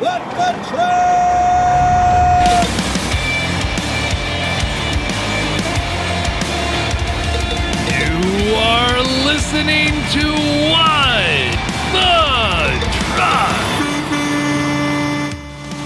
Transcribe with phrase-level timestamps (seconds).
[0.00, 0.98] Let the truck!
[7.90, 10.24] You are listening to
[10.70, 11.50] What
[11.92, 12.14] the
[13.08, 13.58] Truck.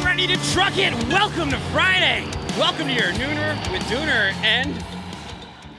[0.05, 0.93] Ready to truck it?
[1.09, 2.29] Welcome to Friday.
[2.59, 4.85] Welcome to your Nooner with Dooner and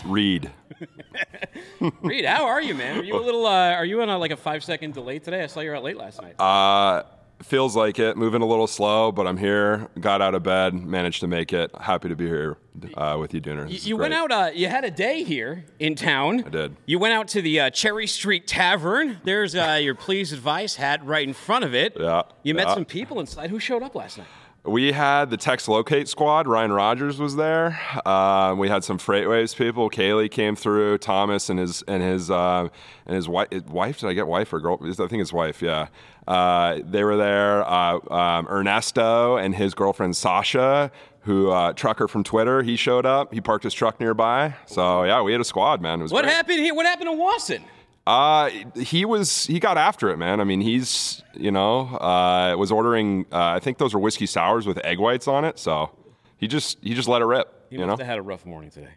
[0.06, 0.50] Reed.
[2.02, 2.26] Reed.
[2.26, 2.98] How are you, man?
[2.98, 3.46] Are you a little?
[3.46, 5.44] Uh, are you on a, like a five second delay today?
[5.44, 6.40] I saw you were out late last night.
[6.40, 7.04] Uh,
[7.44, 8.18] feels like it.
[8.18, 9.88] Moving a little slow, but I'm here.
[10.00, 11.72] Got out of bed, managed to make it.
[11.80, 12.58] Happy to be here
[12.96, 13.68] uh, with you, Dooner.
[13.68, 14.32] you This you went out.
[14.32, 16.44] Uh, you had a day here in town.
[16.46, 16.76] I did.
[16.86, 19.20] You went out to the uh, Cherry Street Tavern.
[19.24, 21.98] There's uh, your Please Advise hat right in front of it.
[22.00, 22.74] Yeah, You met yeah.
[22.74, 23.50] some people inside.
[23.50, 24.28] Who showed up last night?
[24.66, 26.48] We had the TextLocate squad.
[26.48, 27.78] Ryan Rogers was there.
[28.06, 29.90] Uh, we had some FreightWaves people.
[29.90, 31.00] Kaylee came through.
[31.00, 32.70] Thomas and his and his uh,
[33.06, 33.50] and his wife.
[33.68, 34.00] Wife?
[34.00, 34.80] Did I get wife or girl?
[34.82, 35.62] I think his wife.
[35.62, 35.88] Yeah.
[36.28, 37.64] Uh, they were there.
[37.68, 40.92] Uh, um, Ernesto and his girlfriend Sasha,
[41.22, 42.62] who uh, trucker from Twitter.
[42.64, 43.34] He showed up.
[43.34, 44.56] He parked his truck nearby.
[44.66, 46.00] So yeah, we had a squad, man.
[46.00, 46.34] It was What great.
[46.34, 46.74] happened here?
[46.74, 47.64] What happened to Wasson?
[48.06, 50.42] Uh, he was he got after it, man.
[50.42, 53.26] I mean, he's you know uh, was ordering.
[53.32, 55.58] Uh, I think those are whiskey sours with egg whites on it.
[55.58, 55.90] So
[56.38, 57.68] he just he just let it rip.
[57.70, 58.04] He you must know.
[58.04, 58.90] have had a rough morning today.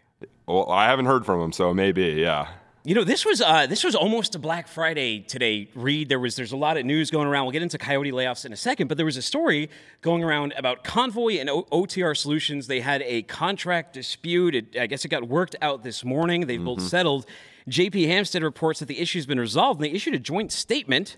[0.45, 2.47] Well, I haven't heard from him, so maybe yeah.
[2.87, 5.69] You know, this was uh, this was almost a Black Friday today.
[5.75, 7.43] Reed, there was there's a lot of news going around.
[7.43, 10.53] We'll get into Coyote layoffs in a second, but there was a story going around
[10.55, 12.67] about Convoy and o- OTR Solutions.
[12.67, 14.55] They had a contract dispute.
[14.55, 16.47] It, I guess it got worked out this morning.
[16.47, 17.25] They've both settled.
[17.69, 21.17] JP Hampstead reports that the issue's been resolved, and they issued a joint statement.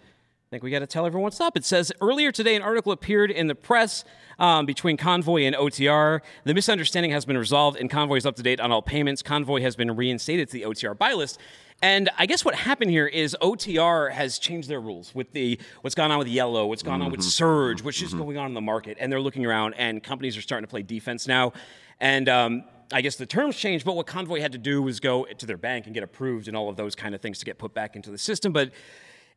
[0.50, 1.56] I think we got to tell everyone what's up.
[1.56, 4.04] It says earlier today, an article appeared in the press
[4.40, 6.22] um, between Convoy and OTR.
[6.44, 9.22] The misunderstanding has been resolved, and Convoy is up to date on all payments.
[9.22, 11.38] Convoy has been reinstated to the OTR buy list.
[11.84, 15.94] And I guess what happened here is OTR has changed their rules with the what's
[15.94, 18.60] gone on with Yellow, what's gone on with Surge, what's just going on in the
[18.60, 21.54] market, and they're looking around, and companies are starting to play defense now.
[22.00, 25.26] And um, I guess the terms changed, but what Convoy had to do was go
[25.26, 27.60] to their bank and get approved and all of those kind of things to get
[27.60, 28.52] put back into the system.
[28.52, 28.72] But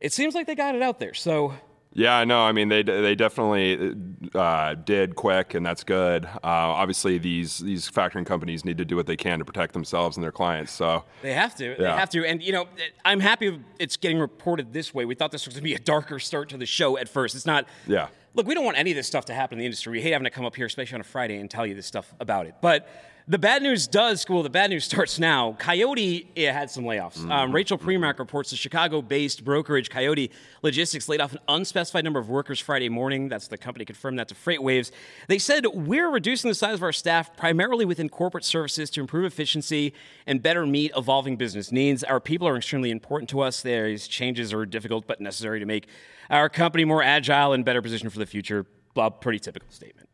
[0.03, 1.13] it seems like they got it out there.
[1.13, 1.53] So
[1.95, 2.41] Yeah, I know.
[2.41, 3.95] I mean, they they definitely
[4.33, 6.25] uh, did quick, and that's good.
[6.25, 10.17] Uh, obviously, these these factoring companies need to do what they can to protect themselves
[10.17, 10.71] and their clients.
[10.71, 11.75] So they have to.
[11.77, 12.25] They have to.
[12.25, 12.67] And, you know,
[13.05, 15.05] I'm happy it's getting reported this way.
[15.05, 17.35] We thought this was going to be a darker start to the show at first.
[17.35, 17.67] It's not.
[17.85, 18.07] Yeah.
[18.35, 19.91] Look, we don't want any of this stuff to happen in the industry.
[19.91, 21.85] We hate having to come up here, especially on a Friday, and tell you this
[21.85, 22.55] stuff about it.
[22.61, 22.89] But
[23.27, 25.53] the bad news does, well, the bad news starts now.
[25.53, 27.17] Coyote had some layoffs.
[27.17, 27.31] Mm-hmm.
[27.31, 32.19] Um, Rachel Premack reports the Chicago based brokerage Coyote Logistics laid off an unspecified number
[32.19, 33.29] of workers Friday morning.
[33.29, 34.91] That's the company confirmed that to FreightWaves.
[35.27, 39.25] They said, We're reducing the size of our staff primarily within corporate services to improve
[39.25, 39.93] efficiency
[40.27, 42.03] and better meet evolving business needs.
[42.03, 43.61] Our people are extremely important to us.
[43.61, 45.87] These changes are difficult but necessary to make
[46.29, 48.65] our company more agile and better positioned for the future.
[48.93, 50.09] Blah, pretty typical statement.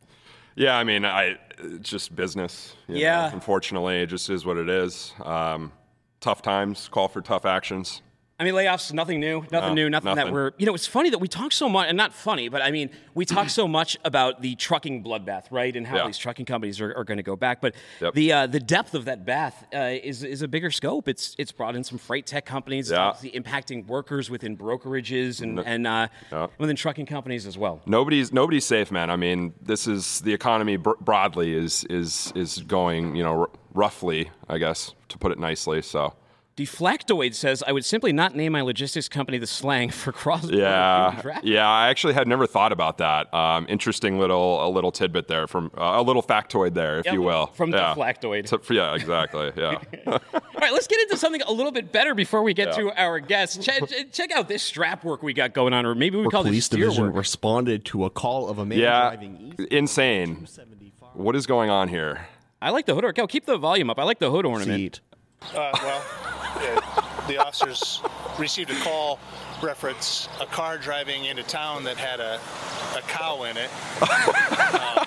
[0.59, 2.75] Yeah, I mean, I it's just business.
[2.87, 2.99] you know.
[2.99, 3.31] Yeah.
[3.31, 5.13] unfortunately, it just is what it is.
[5.23, 5.71] Um,
[6.19, 8.01] tough times call for tough actions.
[8.41, 11.09] I mean, layoffs, nothing new, nothing No, new, nothing, that we're, you know, it's funny
[11.09, 13.97] that we talk so much, and not funny, but I mean, we talk so much
[14.05, 15.75] about the trucking bloodbath, right?
[15.75, 16.05] And how Yeah.
[16.07, 17.59] these trucking companies are, are going to go back.
[17.59, 18.13] But Yep.
[18.13, 21.09] the uh, the depth of that bath uh, is, is a bigger scope.
[21.09, 22.99] It's it's brought in some freight tech companies, Yeah.
[23.07, 26.47] obviously impacting workers within brokerages and, and uh, Yeah.
[26.57, 27.81] within trucking companies as well.
[27.85, 29.09] Nobody's nobody's safe, man.
[29.09, 33.49] I mean, this is the economy br- broadly is is is going, you know, r-
[33.73, 35.81] roughly, I guess, to put it nicely.
[35.81, 36.13] So,
[36.59, 41.39] Deflactoid says, I would simply not name my logistics company the slang for cross yeah,
[41.41, 41.65] yeah.
[41.69, 43.33] I actually had never thought about that.
[43.33, 47.13] Um, interesting little a little tidbit there from uh, a little factoid there, if Yeah,
[47.13, 47.47] you will.
[47.47, 47.93] from yeah.
[47.95, 48.49] Deflactoid.
[48.49, 49.53] So- yeah, exactly.
[49.55, 49.79] Yeah.
[50.07, 50.19] All
[50.59, 52.89] right, let's get into something a little bit better before we get Yeah.
[52.91, 53.63] to our guests.
[53.63, 56.43] Check, check out this strap work we got going on, or maybe we Our call
[56.43, 57.15] this police steer division work.
[57.15, 59.01] responded to a call of a man yeah.
[59.11, 59.71] driving east.
[59.71, 60.45] Insane.
[61.13, 62.27] What is going on here?
[62.61, 63.05] I like the hood.
[63.05, 63.97] Or keep the volume up.
[63.97, 64.77] I like the hood ornament.
[64.77, 64.99] Seat.
[65.55, 66.03] Uh, well,
[66.59, 68.01] uh, the officers
[68.37, 69.19] received a call
[69.61, 72.39] reference a car driving into town that had a,
[72.97, 73.69] a cow in it.
[74.01, 75.05] Um,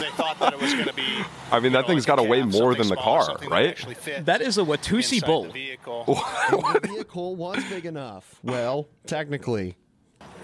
[0.00, 1.06] they thought that it was going to be.
[1.52, 4.24] I mean, that know, thing's like gotta weigh more than the car, something that right?
[4.26, 5.44] That is a Watusi bull.
[5.44, 6.04] The vehicle.
[6.50, 8.38] the vehicle was big enough.
[8.42, 9.76] Well, technically.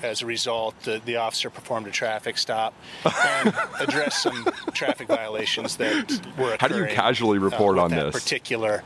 [0.02, 2.74] As a result, the, the officer performed a traffic stop
[3.04, 6.58] and addressed some traffic violations that were occurring.
[6.58, 8.22] How do you casually report uh, on with that this?
[8.22, 8.82] particular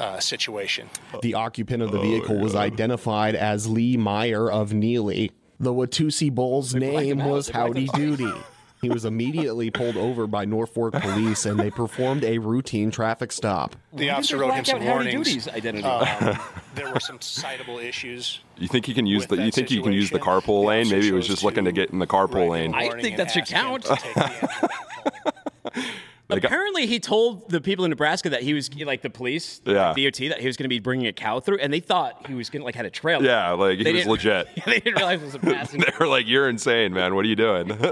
[0.00, 0.88] uh, situation?
[1.22, 5.30] The occupant Oh, of the vehicle was identified as Lee Meyer of Neligh.
[5.60, 8.16] The Watusi Bull's black name was Howdy him.
[8.16, 8.32] Doody.
[8.80, 13.76] He was immediately pulled over by Norfolk police and they performed a routine traffic stop.
[13.92, 15.48] The Why officer did wrote him black some out Howdy warnings.
[15.48, 15.84] Identity.
[15.84, 16.38] Um,
[16.74, 18.40] there were some citable issues.
[18.56, 19.36] You think he can use the?
[19.36, 20.88] You that think he can use the carpool the lane?
[20.88, 22.74] Maybe he was just looking to to get in the carpool lane.
[22.74, 23.86] I think and that should ask him count.
[26.30, 26.48] to take the engine back home.
[26.48, 29.60] They got- Apparently, he told the people in Nebraska that he was like the police,
[29.64, 29.92] Yeah.
[29.96, 32.34] DOT, that he was going to be bringing a cow through, and they thought he
[32.34, 33.24] was going to like had a trailer.
[33.24, 34.48] yeah, like he They was legit.
[34.66, 35.86] they didn't realize it was a passenger.
[35.90, 37.14] they were like, "You're insane, man.
[37.14, 37.70] What are you doing?"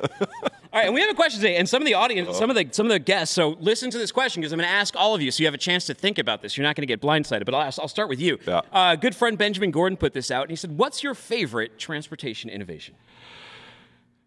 [0.70, 2.56] All right, and we have a question today, and some of the audience, some of
[2.56, 3.34] the some of the guests.
[3.34, 5.46] So listen to this question because I'm going to ask all of you, so you
[5.46, 6.56] have a chance to think about this.
[6.58, 8.38] You're not going to get blindsided, but I'll, ask, I'll start with you.
[8.46, 8.60] Yeah.
[8.70, 12.50] Uh, good friend Benjamin Gordon put this out, and he said, "What's your favorite transportation
[12.50, 12.94] innovation?"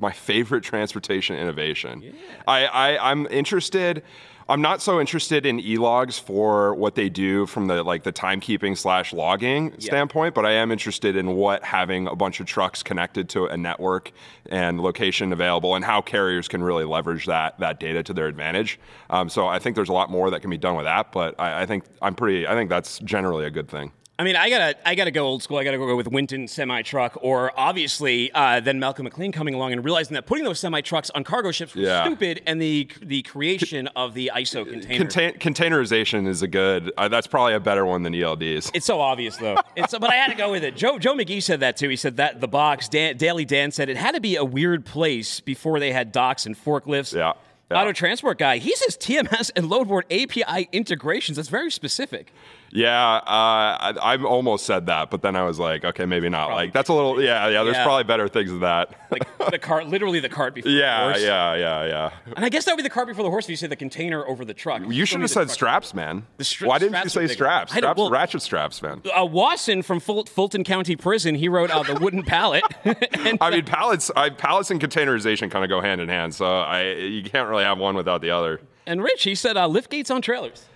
[0.00, 2.14] my favorite transportation innovation.
[2.48, 4.02] I, I I'm interested.
[4.48, 8.76] I'm not so interested in e-logs for what they do from the like the timekeeping
[8.76, 13.28] slash logging standpoint, but I am interested in what having a bunch of trucks connected
[13.28, 14.10] to a network
[14.46, 18.80] and location available, and how carriers can really leverage that that data to their advantage.
[19.08, 21.38] Um, so I think there's a lot more that can be done with that, but
[21.38, 22.48] I, I think I'm pretty.
[22.48, 23.92] I think that's generally a good thing.
[24.20, 25.56] I mean, I gotta, I gotta go old school.
[25.56, 29.72] I gotta go with Winton semi truck, or obviously uh, then Malcolm McLean coming along
[29.72, 32.04] and realizing that putting those semi trucks on cargo ships was Yeah.
[32.04, 34.98] stupid, and the the creation of the ISO container.
[34.98, 36.92] Contain- containerization is a good.
[36.98, 38.70] Uh, that's probably a better one than ELDs.
[38.74, 39.56] It's so obvious though.
[39.74, 40.76] It's but I had to go with it.
[40.76, 41.88] Joe Joe McGee said that too.
[41.88, 42.90] He said that the box.
[42.90, 46.44] Dan, Daily Dan said it had to be a weird place before they had docks
[46.44, 47.14] and forklifts.
[47.16, 47.32] Yeah,
[47.70, 47.80] yeah.
[47.80, 48.58] Auto transport guy.
[48.58, 51.36] He says TMS and loadboard API integrations.
[51.36, 52.34] That's very specific.
[52.72, 56.50] Yeah, uh, I, I almost said that, but then I was like, okay, maybe not.
[56.50, 57.20] Like that's a little.
[57.20, 57.64] Yeah, yeah.
[57.64, 57.84] There's Yeah.
[57.84, 58.94] probably better things than that.
[59.10, 61.20] Like the cart, literally the cart before the yeah, horse.
[61.22, 61.90] yeah, yeah, yeah.
[62.26, 62.32] Yeah.
[62.36, 63.74] And I guess that would be the cart before the horse if you say the
[63.74, 64.82] container over the truck.
[64.88, 66.24] You should have said straps, man.
[66.36, 67.72] The stra- Why didn't you say straps?
[67.72, 69.02] Straps, well- ratchet straps, man.
[69.16, 72.62] Uh, Wasson from Ful- Fulton County Prison, he wrote uh, the wooden pallet.
[72.84, 76.46] and, I mean, pallets, I, pallets and containerization kind of go hand in hand, so
[76.46, 78.60] I you can't really have one without the other.
[78.86, 80.66] and Rich, he said uh, lift gates on trailers.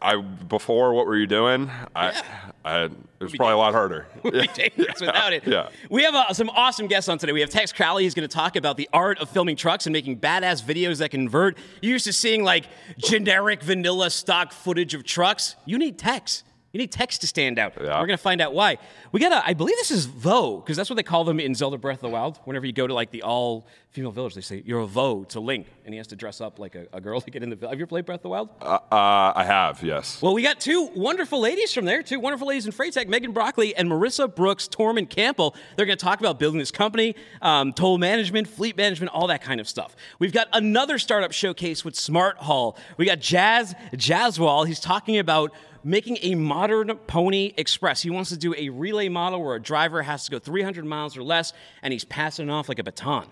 [0.00, 1.70] I before, what were you doing?
[1.94, 2.22] I,
[2.64, 4.06] I it was probably a lot harder.
[4.54, 5.46] dangerous without it.
[5.46, 5.68] Yeah.
[5.88, 7.32] We have uh, some awesome guests on today.
[7.32, 8.04] We have Tex Crowley.
[8.04, 11.10] He's going to talk about the art of filming trucks and making badass videos that
[11.10, 11.56] convert.
[11.80, 12.64] You're used to seeing like
[12.98, 15.56] generic vanilla stock footage of trucks.
[15.64, 16.44] You need Tex.
[16.72, 17.74] You need Tex to stand out.
[17.76, 18.00] Yeah.
[18.00, 18.78] We're going to find out why.
[19.12, 21.54] We got a, I believe this is Vo, because that's what they call them in
[21.54, 22.40] Zelda Breath of the Wild.
[22.44, 25.40] Whenever you go to like the all female village, they say, You're a Vo to
[25.40, 25.68] Link.
[25.84, 27.74] And he has to dress up like a, a girl to get in the village.
[27.74, 28.48] Have you played Breath of the Wild?
[28.60, 30.20] Uh, I have, yes.
[30.20, 33.74] Well, we got two wonderful ladies from there, two wonderful ladies in Freitag, Megan Broccoli
[33.76, 35.54] and Marissa Brooks Torman Campbell.
[35.76, 39.42] They're going to talk about building this company, um, toll management, fleet management, all that
[39.42, 39.94] kind of stuff.
[40.18, 42.76] We've got another startup showcase with SmartHaul.
[42.96, 44.66] We got Jas Jaiswal.
[44.66, 45.52] He's talking about
[45.84, 48.02] making a modern Pony Express.
[48.02, 51.16] He wants to do a relay model where a driver has to go 300 miles
[51.16, 51.52] or less,
[51.82, 53.28] and he's passing it off like a baton.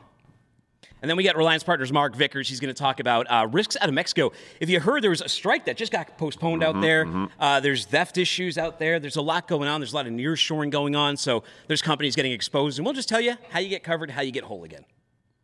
[1.02, 2.48] And then we got Reliance Partners Mark Vickers.
[2.48, 4.30] He's going to talk about uh, risks out of Mexico.
[4.60, 7.06] If you heard, there was a strike that just got postponed out there.
[7.40, 9.00] Uh, there's theft issues out there.
[9.00, 9.80] There's a lot going on.
[9.80, 11.16] There's a lot of nearshoring going on.
[11.16, 12.78] So there's companies getting exposed.
[12.78, 14.84] And we'll just tell you how you get covered, how you get whole again.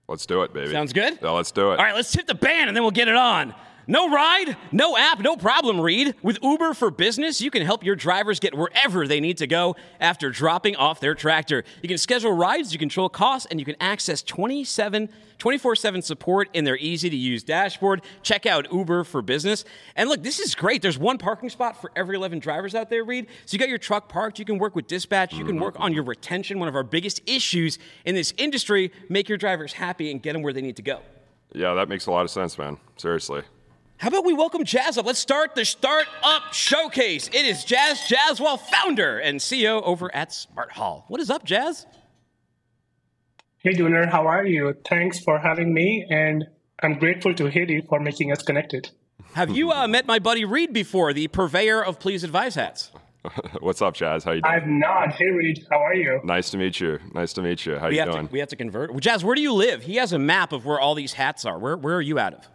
[0.06, 0.70] Let's do it, baby.
[0.70, 1.18] Sounds good?
[1.20, 1.78] Yeah, let's do it.
[1.78, 3.54] All right, let's hit the band and then we'll get it on.
[3.90, 6.14] No ride, no app, no problem, Reed.
[6.22, 9.76] With Uber for Business, you can help your drivers get wherever they need to go
[9.98, 11.64] after dropping off their tractor.
[11.80, 15.08] You can schedule rides, you control costs, and you can access 27,
[15.38, 18.02] 24-7 support in their easy-to-use dashboard.
[18.22, 19.64] Check out Uber for Business.
[19.96, 20.82] And look, this is great.
[20.82, 23.28] There's one parking spot for every 11 drivers out there, Reed.
[23.46, 25.94] So you got your truck parked, you can work with dispatch, you can work on
[25.94, 28.92] your retention, one of our biggest issues in this industry.
[29.08, 31.00] Make your drivers happy and get them where they need to go.
[31.54, 32.76] Yeah, that makes a lot of sense, man.
[32.98, 33.44] Seriously.
[33.98, 35.06] How about we welcome Jas up?
[35.06, 37.28] Let's start the Start Up Showcase.
[37.32, 41.02] It is Jas Jaiswal, founder and CEO over at SmartHaul.
[41.08, 41.84] What is up, Jas?
[43.58, 44.76] Hey, Dooner, how are you?
[44.88, 46.46] Thanks for having me, and
[46.80, 48.88] I'm grateful to Haiti for making us connected.
[49.34, 52.92] Have you uh, met my buddy Reed before, the purveyor of Please Advise hats?
[53.60, 54.22] What's up, Jas?
[54.22, 54.54] How you doing?
[54.54, 55.10] I've not.
[55.14, 56.20] Hey, Reed, how are you?
[56.22, 57.00] nice to meet you.
[57.14, 57.76] Nice to meet you.
[57.76, 58.28] How We you doing?
[58.28, 58.90] to, we have to convert.
[58.90, 59.82] Well, Jas, where do you live?
[59.82, 61.58] He has a map of where all these hats are.
[61.58, 62.48] Where, where are you out of?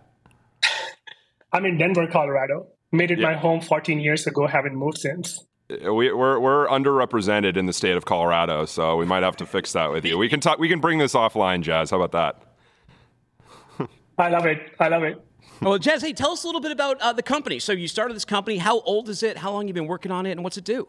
[1.53, 2.67] I'm in Denver, Colorado.
[2.91, 3.27] Made it Yeah.
[3.31, 5.45] my home 14 years ago, haven't moved since.
[5.69, 9.71] we, we're we're underrepresented in the state of Colorado, so we might have to fix
[9.73, 10.17] that with you.
[10.17, 10.59] We can talk.
[10.59, 11.89] We can bring this offline, Jas.
[11.91, 13.87] How about that?
[14.17, 14.59] I love it.
[14.79, 15.17] I love it.
[15.61, 17.57] Well, Jas, hey, tell us a little bit about uh, the company.
[17.59, 18.57] So you started this company.
[18.57, 19.37] How old is it?
[19.37, 20.31] How long you been working on it?
[20.33, 20.87] And what's it do?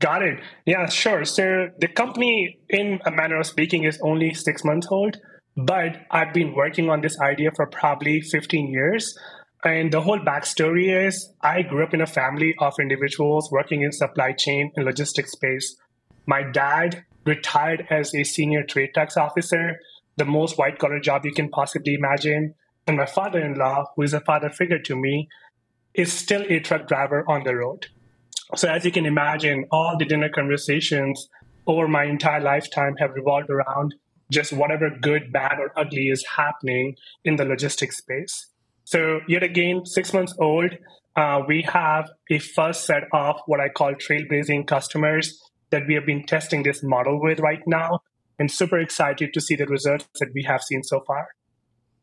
[0.00, 0.38] Got it.
[0.66, 1.24] Yeah, sure.
[1.24, 5.16] So the company, in a manner of speaking, is only six months old,
[5.56, 9.16] but I've been working on this idea for probably 15 years.
[9.64, 13.92] And the whole backstory is I grew up in a family of individuals working in
[13.92, 15.76] supply chain and logistics space.
[16.26, 19.78] My dad retired as a senior trade tax officer,
[20.16, 22.54] the most white collar job you can possibly imagine.
[22.86, 25.28] And my father in law, who is a father figure to me,
[25.94, 27.86] is still a truck driver on the road.
[28.56, 31.28] So, as you can imagine, all the dinner conversations
[31.66, 33.94] over my entire lifetime have revolved around
[34.30, 38.46] just whatever good, bad, or ugly is happening in the logistics space.
[38.84, 40.70] So, yet again, six months old,
[41.16, 45.40] uh, we have a first set of what I call trailblazing customers
[45.70, 48.00] that we have been testing this model with right now,
[48.38, 51.28] and super excited to see the results that we have seen so far.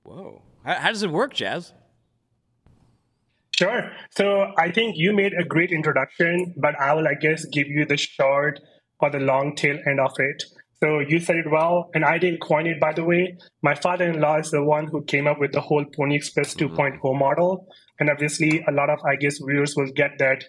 [0.03, 0.41] Whoa.
[0.65, 1.73] How, how does it work, Jas?
[3.57, 3.91] Sure.
[4.09, 7.85] So I think you made a great introduction, but I will, I guess, give you
[7.85, 8.59] the short
[8.99, 10.43] or the long tail end of it.
[10.83, 13.38] So you said it well, and I didn't coin it, by the way.
[13.61, 16.75] My father-in-law is the one who came up with the whole Pony Express mm-hmm.
[16.75, 17.67] 2.0 model,
[18.00, 20.43] and obviously, a lot of I guess viewers will get that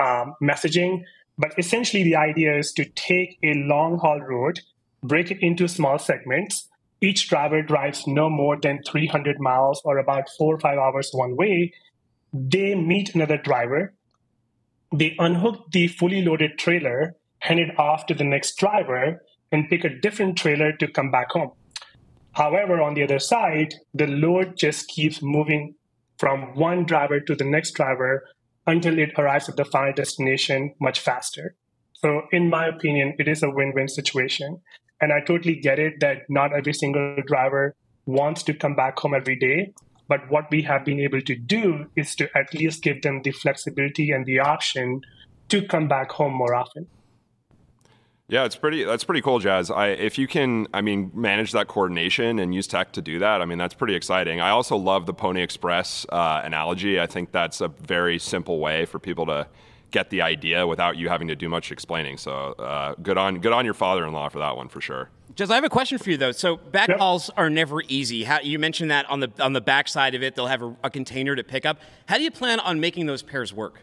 [0.00, 1.04] um, messaging.
[1.38, 4.58] But essentially, the idea is to take a long haul road,
[5.04, 6.68] break it into small segments.
[7.00, 11.36] Each driver drives no more than 300 miles or about four or five hours one
[11.36, 11.72] way.
[12.32, 13.94] They meet another driver.
[14.92, 19.20] They unhook the fully loaded trailer, hand it off to the next driver,
[19.52, 21.52] and pick a different trailer to come back home.
[22.32, 25.74] However, on the other side, the load just keeps moving
[26.18, 28.24] from one driver to the next driver
[28.66, 31.54] until it arrives at the final destination much faster.
[31.94, 34.60] So, in my opinion, it is a win win situation.
[35.00, 37.74] And I totally get it that not every single driver
[38.06, 39.72] wants to come back home every day.
[40.08, 43.32] But what we have been able to do is to at least give them the
[43.32, 45.00] flexibility and the option
[45.48, 46.86] to come back home more often.
[48.28, 48.82] Yeah, it's pretty.
[48.82, 49.70] That's pretty cool, Jas.
[49.70, 53.40] I, if you can, I mean, manage that coordination and use tech to do that,
[53.40, 54.40] I mean, that's pretty exciting.
[54.40, 57.00] I also love the Pony Express uh, analogy.
[57.00, 59.46] I think that's a very simple way for people to
[59.92, 62.16] get the idea without you having to do much explaining.
[62.16, 65.08] So, uh, good on good on your father-in-law for that one for sure.
[65.36, 66.32] Jas, I have a question for you though.
[66.32, 67.38] So backhauls yep.
[67.38, 68.24] are never easy.
[68.24, 70.74] How, you mentioned that on the on the back side of it, they'll have a,
[70.82, 71.78] a container to pick up.
[72.06, 73.82] How do you plan on making those pairs work?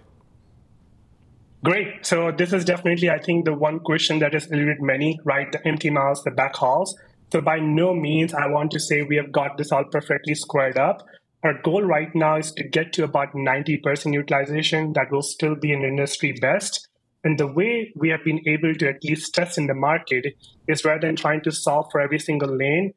[1.63, 2.05] Great.
[2.05, 5.49] So this is definitely, I think, the one question that has eluded many, right?
[5.49, 6.93] The empty miles, the back hauls.
[7.31, 10.77] So by no means I want to say we have got this all perfectly squared
[10.77, 11.07] up.
[11.41, 14.91] Our goal right now is to get to about 90% utilization.
[14.93, 16.89] That will still be an industry best.
[17.23, 20.35] And the way we have been able to at least test in the market
[20.67, 22.93] is rather than trying to solve for every single lane,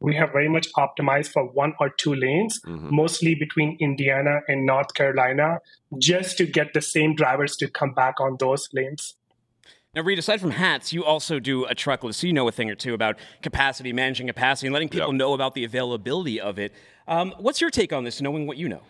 [0.00, 2.94] we have very much optimized for one or two lanes, mm-hmm.
[2.94, 5.60] mostly between Indiana and North Carolina,
[5.98, 9.14] just to get the same drivers to come back on those lanes.
[9.94, 12.68] Now, Reed, aside from hats, you also do a truckless, so you know a thing
[12.70, 15.16] or two about capacity, managing capacity, and letting people yep.
[15.16, 16.74] know about the availability of it.
[17.08, 18.82] Um, what's your take on this, knowing what you know?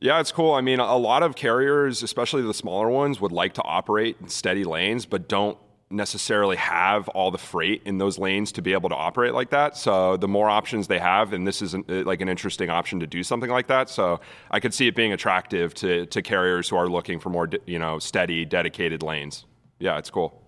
[0.00, 0.54] Yeah, it's cool.
[0.54, 4.28] I mean, a lot of carriers, especially the smaller ones, would like to operate in
[4.28, 5.58] steady lanes, but don't
[5.90, 9.76] necessarily have all the freight in those lanes to be able to operate like that.
[9.76, 13.06] So the more options they have, and this is uh, like an interesting option to
[13.06, 13.88] do something like that.
[13.88, 17.48] So I could see it being attractive to, to carriers who are looking for more,
[17.66, 19.46] you know, steady, dedicated lanes.
[19.78, 20.42] Yeah, it's cool.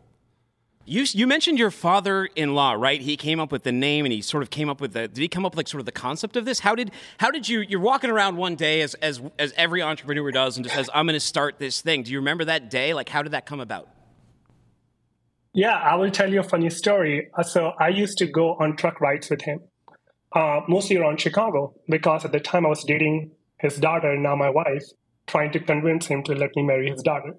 [0.87, 3.01] You, you mentioned your father-in-law, right?
[3.01, 5.07] He came up with the name, and he sort of came up with the.
[5.07, 6.59] Did he come up with like sort of the concept of this?
[6.59, 7.61] How did how did you?
[7.61, 11.07] You're walking around one day as as as every entrepreneur does, and just says, "I'm
[11.07, 12.93] going to start this thing." Do you remember that day?
[12.93, 13.89] Like, how did that come about?
[15.53, 17.29] Yeah, I will tell you a funny story.
[17.37, 19.61] Uh, so I used to go on truck rides with him,
[20.33, 24.49] uh, mostly around Chicago, because at the time I was dating his daughter, now my
[24.49, 24.85] wife,
[25.27, 27.35] trying to convince him to let me marry his daughter.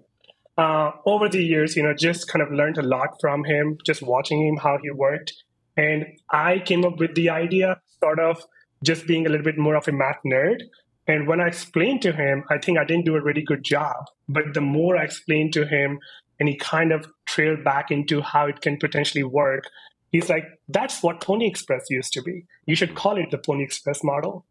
[0.57, 4.01] Uh, over the years, you know, just kind of learned a lot from him, just
[4.01, 5.33] watching him how he worked.
[5.77, 8.43] And I came up with the idea, sort of
[8.83, 10.63] just being a little bit more of a math nerd.
[11.07, 13.95] And when I explained to him, I think I didn't do a really good job.
[14.27, 15.99] But the more I explained to him,
[16.41, 19.65] and he kind of trailed back into how it can potentially work.
[20.11, 22.47] He's like, that's what Pony Express used to be.
[22.65, 24.47] You should call it the Pony Express model.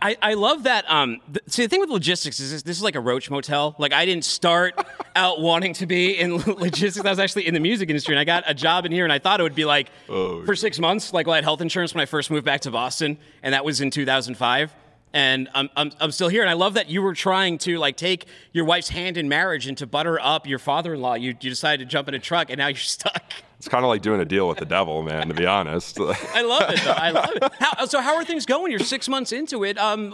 [0.00, 0.88] I, I love that.
[0.88, 3.74] Um, th- see, the thing with logistics is this, this, is like a roach motel.
[3.78, 4.80] Like, I didn't start
[5.16, 7.04] out wanting to be in logistics.
[7.04, 9.12] I was actually in the music industry, and I got a job in here, and
[9.12, 11.12] I thought it would be like oh, for six months.
[11.12, 13.64] Like, well, I had health insurance when I first moved back to Boston, and that
[13.64, 14.72] was in 2005
[15.12, 16.42] and I'm, I'm, I'm still here.
[16.42, 19.66] And I love that you were trying to like take your wife's hand in marriage
[19.66, 21.14] and to butter up your father-in-law.
[21.14, 23.22] You, you decided to jump in a truck, and now you're stuck.
[23.58, 25.28] It's kind of like doing a deal with the devil, man.
[25.28, 26.80] To be honest, I love it.
[26.84, 26.92] Though.
[26.92, 27.52] I love it.
[27.58, 28.70] How, so, how are things going?
[28.70, 29.78] You're six months into it.
[29.78, 30.12] Um,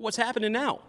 [0.00, 0.80] what's happening now?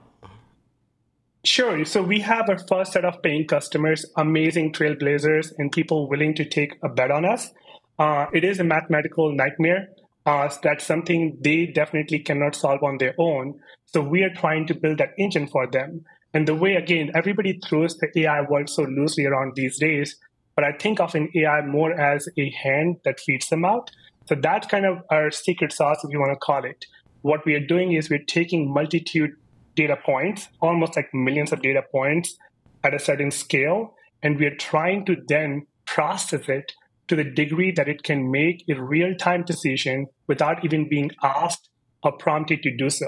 [1.43, 1.85] Sure.
[1.85, 6.45] So we have our first set of paying customers, amazing trailblazers, and people willing to
[6.45, 7.49] take a bet on us.
[7.97, 9.87] Uh, it is a mathematical nightmare
[10.27, 13.57] uh, that's something they definitely cannot solve on their own.
[13.85, 16.03] So we are trying to build that engine for them.
[16.33, 20.17] And the way, again, everybody throws the AI world so loosely around these days,
[20.53, 23.89] but I think of an AI more as a hand that feeds them out.
[24.27, 26.85] So that's kind of our secret sauce, if you want to call it.
[27.21, 29.31] What we are doing is we're taking multitude
[29.75, 32.35] data points, almost like millions of data points
[32.83, 36.73] at a certain scale, and we are trying to then process it
[37.07, 41.69] to the degree that it can make a real time decision without even being asked
[42.03, 43.07] or prompted to do so.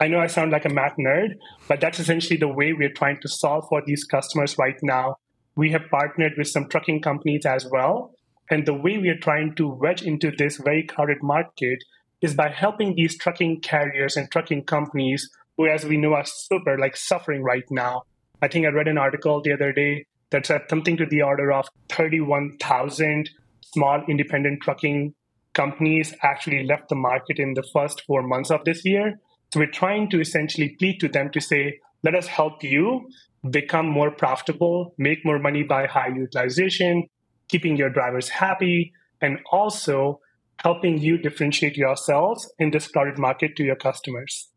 [0.00, 1.34] I know I sound like a math nerd,
[1.68, 5.16] but that's essentially the way we're trying to solve for these customers right now.
[5.54, 8.14] We have partnered with some trucking companies as well.
[8.50, 11.78] And the way we are trying to wedge into this very crowded market
[12.20, 16.78] is by helping these trucking carriers and trucking companies who, as we know, are super
[16.78, 18.02] like suffering right now.
[18.40, 21.52] I think I read an article the other day that said something to the order
[21.52, 23.30] of 31,000
[23.72, 25.14] small independent trucking
[25.54, 29.20] companies actually left the market in the first four months of this year.
[29.52, 33.08] So we're trying to essentially plead to them to say, let us help you
[33.50, 37.04] become more profitable, make more money by high utilization,
[37.48, 40.20] keeping your drivers happy, and also
[40.56, 44.48] helping you differentiate yourselves in this crowded market to your customers.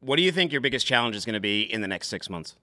[0.00, 2.30] What do you think your biggest challenge is going to be in the next six
[2.30, 2.56] months?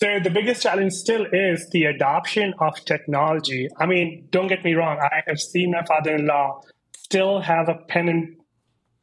[0.00, 3.68] So the biggest challenge still is the adoption of technology.
[3.78, 4.96] I mean, don't get me wrong.
[5.00, 6.60] I have seen my father-in-law
[6.96, 8.36] still have a pen and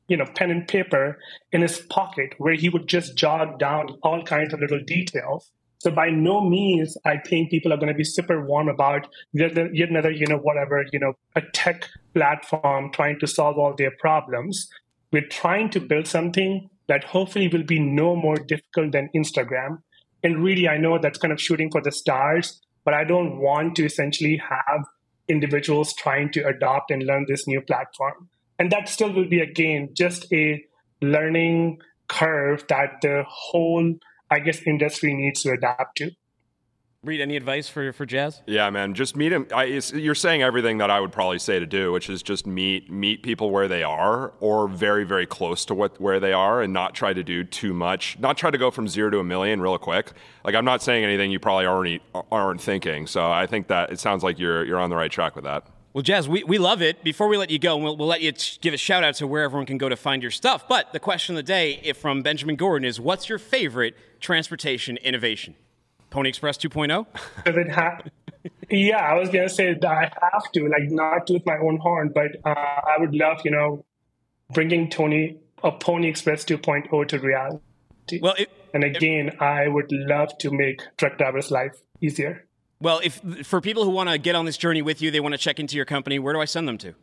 [0.08, 1.20] you know pen and paper
[1.52, 5.52] in his pocket where he would just jot down all kinds of little details.
[5.80, 9.58] So by no means, I think people are going to be super warm about yet
[9.58, 14.70] another, you know, whatever, you know, a tech platform trying to solve all their problems.
[15.12, 19.80] We're trying to build something that hopefully will be no more difficult than Instagram
[20.26, 23.76] and really, I know that's kind of shooting for the stars, but I don't want
[23.76, 24.84] to essentially have
[25.28, 28.28] individuals trying to adopt and learn this new platform.
[28.58, 30.66] And that still will be, again, just a
[31.00, 31.78] learning
[32.08, 33.94] curve that the whole,
[34.32, 36.10] I guess, industry needs to adapt to.
[37.06, 38.42] Reed, any advice for for Jas?
[38.48, 39.48] Yeah, man, just meet him.
[39.54, 42.92] I, you're saying everything that I would probably say to do, which is just meet
[42.92, 46.74] meet people where they are, or very very close to what where they are, and
[46.74, 48.18] not try to do too much.
[48.20, 50.12] Not try to go from zero to a million real quick.
[50.44, 53.08] Like I'm not saying anything you probably already aren't thinking.
[53.08, 55.68] So I think that it sounds like you're you're on the right track with that.
[55.96, 57.06] Well, Jas, we, we love it.
[57.06, 59.44] Before we let you go, we'll, we'll let you give a shout out to where
[59.44, 60.68] everyone can go to find your stuff.
[60.68, 64.98] But the question of the day if from Benjamin Gordon is what's your favorite transportation
[64.98, 65.56] innovation?
[66.16, 67.06] Pony Express 2.0?
[67.44, 68.10] Does it have?
[68.70, 72.10] yeah, I was gonna say that I have to, like, not toot my own horn,
[72.16, 73.84] but uh, I would love, you know,
[74.54, 78.20] bringing Tony a Pony Express 2.0 to reality.
[78.22, 82.46] Well, it, and again, it, I would love to make truck drivers' life easier.
[82.80, 85.34] Well, if for people who want to get on this journey with you, they want
[85.34, 86.18] to check into your company.
[86.18, 86.94] Where do I send them to?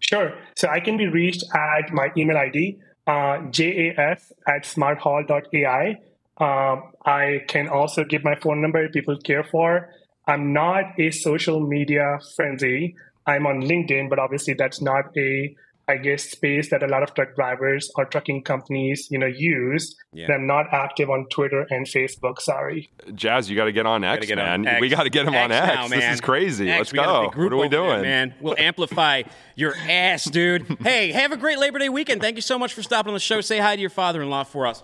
[0.00, 0.34] Sure.
[0.56, 6.00] So I can be reached at my email ID, uh, jas at smarthaul.ai.
[6.38, 9.90] Um, I can also give my phone number if people care for.
[10.26, 12.96] I'm not a social media frenzy.
[13.26, 15.54] I'm on LinkedIn, but obviously that's not a,
[15.86, 19.94] I guess, space that a lot of truck drivers or trucking companies, you know, use.
[20.12, 20.32] Yeah.
[20.32, 22.40] I'm not active on Twitter and Facebook.
[22.40, 22.90] Sorry.
[23.14, 24.60] Jas, you got to get on X, get man.
[24.60, 24.80] On X.
[24.80, 25.74] We got to get him X on X.
[25.74, 26.70] Now, this is crazy.
[26.70, 27.30] X, Let's go.
[27.34, 28.34] What are we doing, there, man?
[28.40, 29.22] We'll amplify
[29.54, 30.66] your ass, dude.
[30.80, 32.20] hey, have a great Labor Day weekend.
[32.20, 33.40] Thank you so much for stopping on the show.
[33.40, 34.82] Say hi to your father-in-law for us.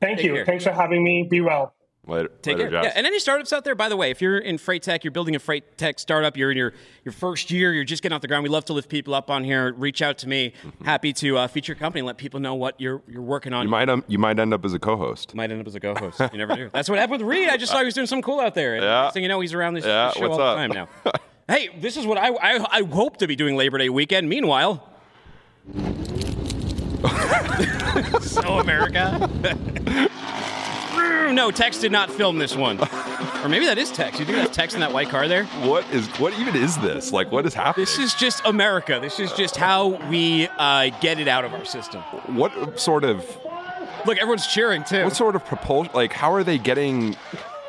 [0.00, 0.34] Thank Take you.
[0.34, 0.46] Care.
[0.46, 1.26] Thanks for having me.
[1.28, 1.74] Be well.
[2.06, 2.30] Later.
[2.42, 2.84] Take later, care.
[2.84, 5.10] Yeah, and any startups out there, by the way, if you're in freight tech, you're
[5.10, 8.20] building a freight tech startup, you're in your, your first year, you're just getting off
[8.20, 8.42] the ground.
[8.42, 9.72] We love to lift people up on here.
[9.72, 10.52] Reach out to me.
[10.62, 10.84] Mm-hmm.
[10.84, 13.64] Happy to uh, feature your company and let people know what you're you're working on.
[13.64, 15.34] You might um, you might end up as a co-host.
[15.34, 16.20] Might end up as a co-host.
[16.34, 16.70] You never do.
[16.72, 17.48] That's what happened with Reed.
[17.48, 18.74] I just saw he was doing something cool out there.
[18.74, 19.12] And yeah.
[19.14, 20.56] you know, he's around this, yeah, this show all up?
[20.56, 21.12] the time now.
[21.48, 24.28] hey, this is what I, I I hope to be doing Labor Day weekend.
[24.28, 24.90] Meanwhile.
[28.20, 29.30] so America.
[31.32, 32.78] no, Tex did not film this one.
[33.42, 34.18] or maybe that is Tex.
[34.18, 35.44] You think that's Tex in that white car there?
[35.44, 36.06] What is?
[36.18, 37.12] What even is this?
[37.12, 37.84] Like, what is happening?
[37.84, 38.98] This is just America.
[39.00, 42.00] This is just how we uh, get it out of our system.
[42.26, 43.24] What sort of?
[44.06, 45.04] Look, everyone's cheering too.
[45.04, 45.92] What sort of propulsion?
[45.94, 47.16] Like, how are they getting?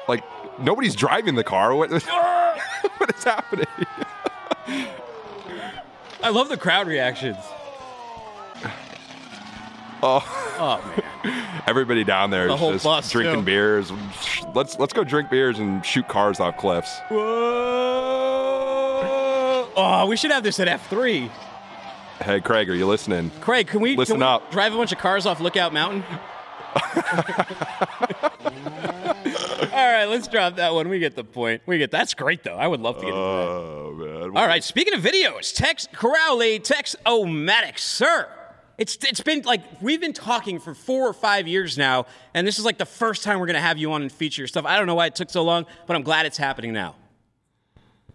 [0.08, 0.24] Like,
[0.60, 1.76] nobody's driving the car.
[1.76, 1.92] What?
[2.98, 3.68] what is happening?
[6.24, 7.38] I love the crowd reactions.
[10.04, 10.24] Oh,
[10.60, 11.64] oh, oh man!
[11.68, 13.46] Everybody down there the is just drinking too.
[13.46, 13.92] beers.
[14.54, 17.00] Let's let's go drink beers and shoot cars off cliffs.
[17.10, 17.22] Whoa!
[19.78, 21.32] Oh, we should have this at F three.
[22.22, 23.32] Hey, Craig, are you listening?
[23.42, 24.52] Craig, can we listen can we up?
[24.52, 26.04] Drive a bunch of cars off Lookout Mountain.
[29.76, 30.88] All right, let's drop that one.
[30.88, 31.62] We get the point.
[31.66, 32.56] We get that's great though.
[32.56, 33.14] I would love to get.
[33.14, 34.38] Oh man!
[34.38, 34.64] All right.
[34.64, 38.30] Speaking of videos, Tex Crowley, Tex Omatic, sir.
[38.78, 42.60] It's it's been like we've been talking for four or five years now, and this
[42.60, 44.66] is like the first time we're gonna have you on and feature your stuff.
[44.66, 46.96] I don't know why it took so long, but I'm glad it's happening now.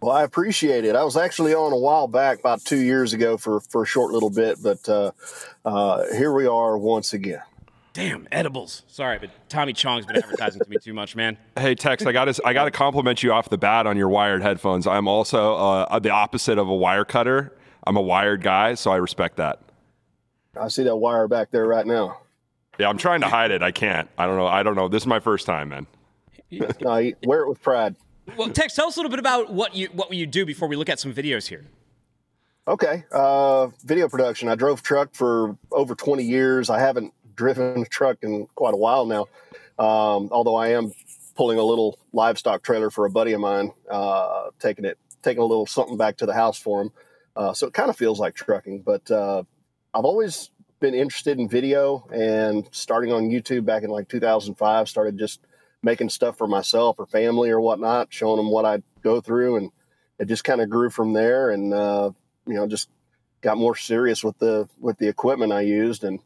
[0.03, 0.97] Well, I appreciate it.
[0.97, 4.13] I was actually on a while back, about two years ago, for for a short
[4.13, 5.13] little bit, but uh,
[5.65, 7.43] uh, here we are once again.
[7.93, 8.83] Damn edibles.
[8.87, 11.37] Sorry, but Tommy Chong's been advertising to me too much, man.
[11.59, 14.09] Hey Tex, I got to I got to compliment you off the bat on your
[14.09, 14.87] wired headphones.
[14.87, 17.57] I'm also uh, the opposite of a wire cutter.
[17.87, 19.61] I'm a wired guy, so I respect that.
[20.59, 22.21] I see that wire back there right now.
[22.79, 23.63] Yeah, I'm trying to hide it.
[23.63, 24.09] I can't.
[24.17, 24.47] I don't know.
[24.47, 24.89] I don't know.
[24.89, 25.87] This is my first time, man.
[26.51, 27.97] no, wear it with pride.
[28.37, 30.77] Well, Tex, tell us a little bit about what you what you do before we
[30.77, 31.67] look at some videos here.
[32.69, 34.49] Okay, uh, video production.
[34.49, 36.71] I drove truck for over 20 years.
[36.71, 39.23] I haven't driven a truck in quite a while now,
[39.79, 40.93] um, although I am
[41.37, 45.47] pulling a little livestock trailer for a buddy of mine, uh, taking it, taking a
[45.47, 46.93] little something back to the house for him.
[47.35, 49.43] Uh, so it kind of feels like trucking, but uh,
[49.93, 55.19] I've always been interested in video and starting on YouTube back in like 2005, started
[55.19, 55.41] just
[55.83, 59.57] making stuff for myself or family or whatnot, showing them what I go through.
[59.57, 59.71] And
[60.19, 62.13] it just kind of grew from there and, uh,
[62.47, 62.89] you know, just
[63.41, 66.05] got more serious with the, with the equipment I used.
[66.05, 66.21] And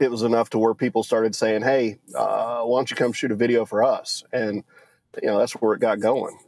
[0.00, 3.30] it was enough to where people started saying, Hey, uh, why don't you come shoot
[3.30, 4.24] a video for us?
[4.32, 4.64] And,
[5.22, 6.38] you know, that's where it got going.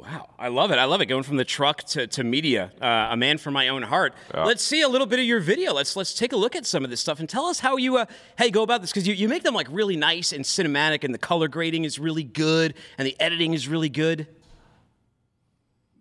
[0.00, 0.78] Wow, I love it.
[0.78, 1.06] I love it.
[1.06, 4.14] Going from the truck to, to media, uh, a man for my own heart.
[4.32, 4.44] Yeah.
[4.44, 5.74] Let's see a little bit of your video.
[5.74, 7.98] Let's let's take a look at some of this stuff and tell us how you
[7.98, 8.06] uh,
[8.38, 11.04] how you go about this because you, you make them like really nice and cinematic,
[11.04, 14.26] and the color grading is really good, and the editing is really good.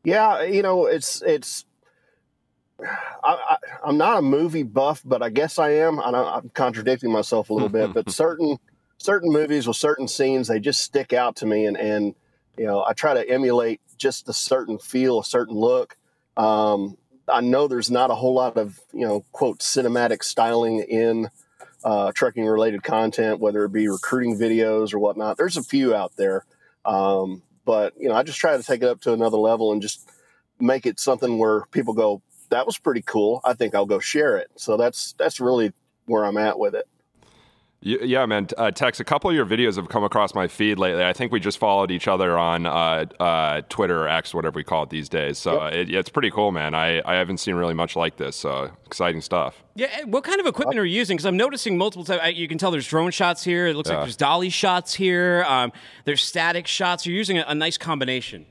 [0.05, 1.65] Yeah, you know, it's it's.
[3.21, 5.99] I, am not a movie buff, but I guess I am.
[5.99, 8.59] I am contradicting myself a little bit, but certain
[8.97, 12.15] certain movies with certain scenes they just stick out to me, and and
[12.57, 15.97] you know I try to emulate just a certain feel, a certain look.
[16.35, 21.29] Um, I know there's not a whole lot of you know quote cinematic styling in
[21.83, 25.37] uh, trucking related content, whether it be recruiting videos or whatnot.
[25.37, 26.45] There's a few out there,
[26.85, 29.81] um, but you know I just try to take it up to another level and
[29.81, 30.09] just
[30.59, 33.41] make it something where people go, "That was pretty cool.
[33.43, 35.73] I think I'll go share it." So that's that's really
[36.05, 36.87] where I'm at with it.
[37.81, 38.47] Yeah, man.
[38.57, 41.05] Uh, Tex, a couple of your videos have come across my feed lately.
[41.05, 44.65] I think we just followed each other on uh, uh, Twitter or X, whatever we
[44.65, 45.37] call it these days.
[45.37, 45.73] So yep.
[45.73, 46.75] it, it's pretty cool, man.
[46.75, 48.35] I, I haven't seen really much like this.
[48.35, 49.63] So exciting stuff.
[49.75, 50.03] Yeah.
[50.03, 51.15] What kind of equipment are you using?
[51.15, 52.37] Because I'm noticing multiple times.
[52.37, 53.67] You can tell there's drone shots here.
[53.67, 53.95] It looks yeah.
[53.95, 55.45] like there's dolly shots here.
[55.47, 55.71] Um,
[56.03, 57.05] there's static shots.
[57.05, 58.45] You're using a, a nice combination.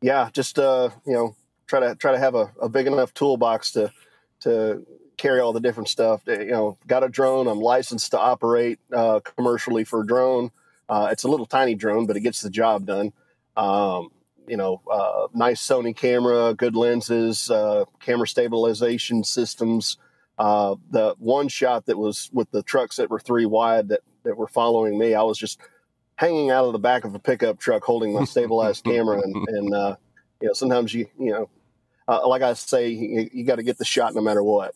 [0.00, 1.36] Yeah, just uh, you know,
[1.68, 3.92] try to try to have a, a big enough toolbox to
[4.40, 4.84] to
[5.18, 6.22] carry all the different stuff.
[6.26, 7.46] You know, got a drone.
[7.46, 10.50] I'm licensed to operate uh, commercially for a drone.
[10.88, 13.12] Uh, it's a little tiny drone, but it gets the job done.
[13.56, 14.10] Um,
[14.46, 19.98] you know, uh, nice Sony camera, good lenses, uh, camera stabilization systems.
[20.38, 24.36] Uh, the one shot that was with the trucks that were three wide that, that
[24.36, 25.60] were following me, I was just
[26.14, 29.20] hanging out of the back of a pickup truck holding my stabilized camera.
[29.20, 29.96] And, and uh,
[30.40, 31.50] you know, sometimes you, you know,
[32.26, 34.74] like I say, you, you got to get the shot no matter what.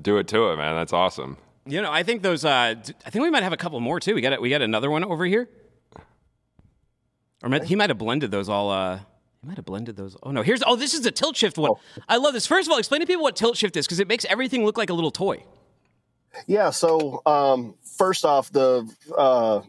[0.00, 0.74] Do it to it, man.
[0.74, 1.36] That's awesome.
[1.66, 2.44] You know, I think those.
[2.44, 2.74] Uh,
[3.06, 4.14] I think we might have a couple more too.
[4.14, 4.40] We got it.
[4.40, 5.48] we got another one over here,
[7.42, 8.70] or he might have blended those all.
[8.70, 8.98] Uh,
[9.40, 10.16] he might have blended those.
[10.22, 10.62] Oh no, here's.
[10.66, 11.70] Oh, this is the tilt shift one.
[11.70, 11.80] Oh.
[12.08, 12.46] I love this.
[12.46, 14.76] First of all, explain to people what tilt shift is because it makes everything look
[14.76, 15.42] like a little toy.
[16.46, 16.68] Yeah.
[16.70, 19.62] So um, first off, the uh,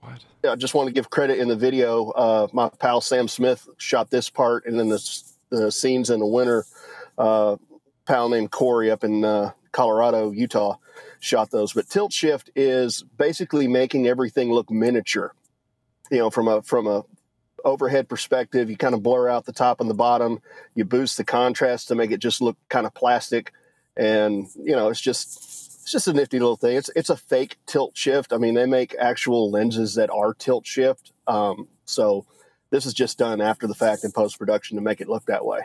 [0.00, 0.24] what?
[0.48, 2.10] I just want to give credit in the video.
[2.10, 6.26] Uh, my pal Sam Smith shot this part, and then the, the scenes in the
[6.26, 6.64] winter.
[7.16, 7.56] Uh,
[8.06, 10.76] pal named Corey up in uh, Colorado, Utah,
[11.20, 11.72] shot those.
[11.72, 15.34] But tilt shift is basically making everything look miniature.
[16.10, 17.04] You know, from a from a
[17.64, 20.40] overhead perspective, you kind of blur out the top and the bottom.
[20.74, 23.52] You boost the contrast to make it just look kind of plastic,
[23.96, 25.36] and you know, it's just
[25.82, 26.76] it's just a nifty little thing.
[26.76, 28.32] It's it's a fake tilt shift.
[28.32, 31.12] I mean, they make actual lenses that are tilt shift.
[31.26, 32.26] Um, so
[32.70, 35.44] this is just done after the fact in post production to make it look that
[35.44, 35.60] way.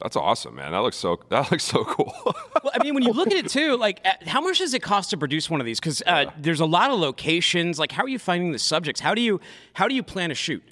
[0.00, 0.72] That's awesome, man.
[0.72, 1.20] That looks so.
[1.28, 2.12] That looks so cool.
[2.24, 5.10] well, I mean, when you look at it too, like, how much does it cost
[5.10, 5.78] to produce one of these?
[5.80, 6.30] Because uh, yeah.
[6.38, 7.78] there's a lot of locations.
[7.78, 9.00] Like, how are you finding the subjects?
[9.00, 9.40] How do you
[9.74, 10.62] how do you plan a shoot?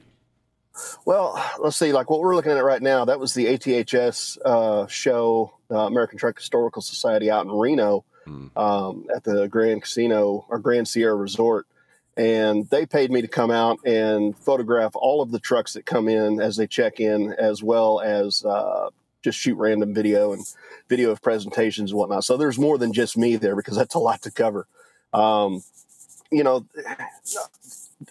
[1.04, 1.92] Well, let's see.
[1.92, 6.18] Like what we're looking at right now, that was the ATHS uh, show, uh, American
[6.18, 8.50] Truck Historical Society, out in Reno mm.
[8.56, 11.66] um, at the Grand Casino or Grand Sierra Resort
[12.16, 16.08] and they paid me to come out and photograph all of the trucks that come
[16.08, 18.88] in as they check in, as well as uh,
[19.26, 20.44] just shoot random video and
[20.88, 22.24] video of presentations and whatnot.
[22.24, 24.68] So there's more than just me there because that's a lot to cover.
[25.12, 25.62] Um,
[26.30, 26.64] you know,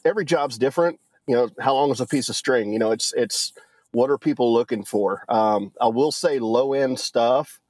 [0.03, 0.99] every job's different.
[1.25, 2.73] You know, how long is a piece of string?
[2.73, 3.53] You know, it's it's
[3.91, 5.23] what are people looking for?
[5.29, 7.61] Um, I will say low end stuff.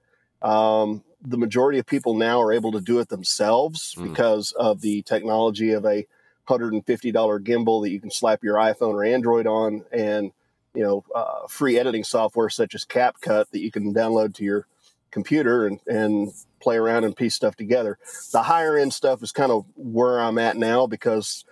[0.41, 4.09] Um, the majority of people now are able to do it themselves Mm.
[4.09, 6.05] because of the technology of a
[6.47, 10.31] $150 gimbal that you can slap your iPhone or Android on, and
[10.75, 14.67] you know, uh, free editing software such as CapCut that you can download to your
[15.11, 17.97] computer and, and play around and piece stuff together.
[18.31, 21.45] The higher end stuff is kind of where I'm at now because,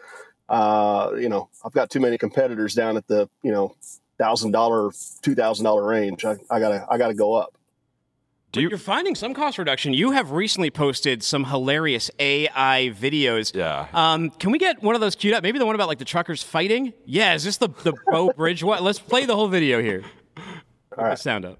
[0.50, 3.76] uh, you know, I've got too many competitors down at the, you know,
[4.18, 6.26] thousand dollar, two thousand dollar range.
[6.26, 7.56] I, I gotta, I gotta go up.
[8.54, 8.70] Do you?
[8.70, 9.96] You're finding some cost reduction.
[9.96, 13.54] You have recently posted some hilarious AI videos.
[13.54, 13.88] Yeah.
[13.94, 15.42] Um, can we get one of those queued up?
[15.42, 16.94] Maybe the one about like the truckers fighting.
[17.04, 18.84] Yeah, is this the the Breaux Bridge What?
[18.84, 20.04] Let's play the whole video here.
[20.96, 21.18] All right.
[21.18, 21.60] Sound up.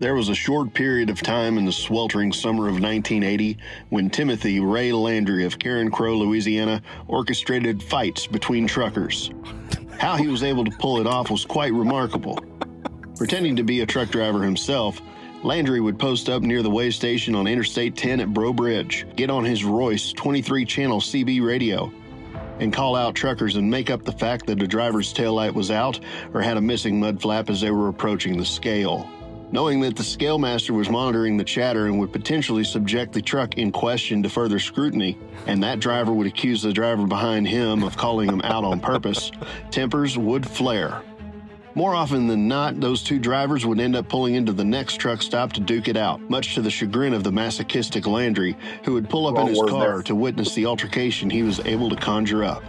[0.00, 3.58] There was a short period of time in the sweltering summer of 1980
[3.90, 9.30] when Timothy Ray Landry of Carencro, Louisiana, orchestrated fights between truckers.
[9.98, 12.38] How he was able to pull it off was quite remarkable.
[13.18, 15.02] Pretending to be a truck driver himself,
[15.42, 19.28] Landry would post up near the way station on Interstate 10 at Breaux Bridge, get
[19.28, 21.92] on his Royce 23 channel CB radio,
[22.60, 25.98] and call out truckers and make up the fact that a driver's taillight was out
[26.32, 29.10] or had a missing mud flap as they were approaching the scale.
[29.50, 33.58] Knowing that the scale master was monitoring the chatter and would potentially subject the truck
[33.58, 37.96] in question to further scrutiny, and that driver would accuse the driver behind him of
[37.96, 39.32] calling him out on purpose,
[39.72, 41.02] tempers would flare.
[41.78, 45.22] More often than not, those two drivers would end up pulling into the next truck
[45.22, 49.08] stop to duke it out, much to the chagrin of the masochistic Landry, who would
[49.08, 50.02] pull up Wrong in his car there.
[50.02, 52.64] to witness the altercation he was able to conjure up.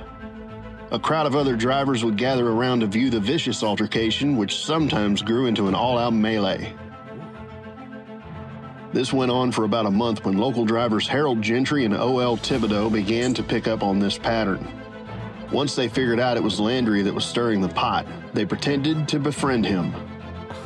[0.92, 5.24] A crowd of other drivers would gather around to view the vicious altercation, which sometimes
[5.24, 6.72] grew into an all out melee.
[8.94, 12.38] This went on for about a month when local drivers Harold Gentry and O.L.
[12.38, 14.79] Thibodeau began to pick up on this pattern.
[15.52, 19.20] Once they figured out it was Landry that was stirring the pot, they pretended to
[19.20, 19.94] befriend him.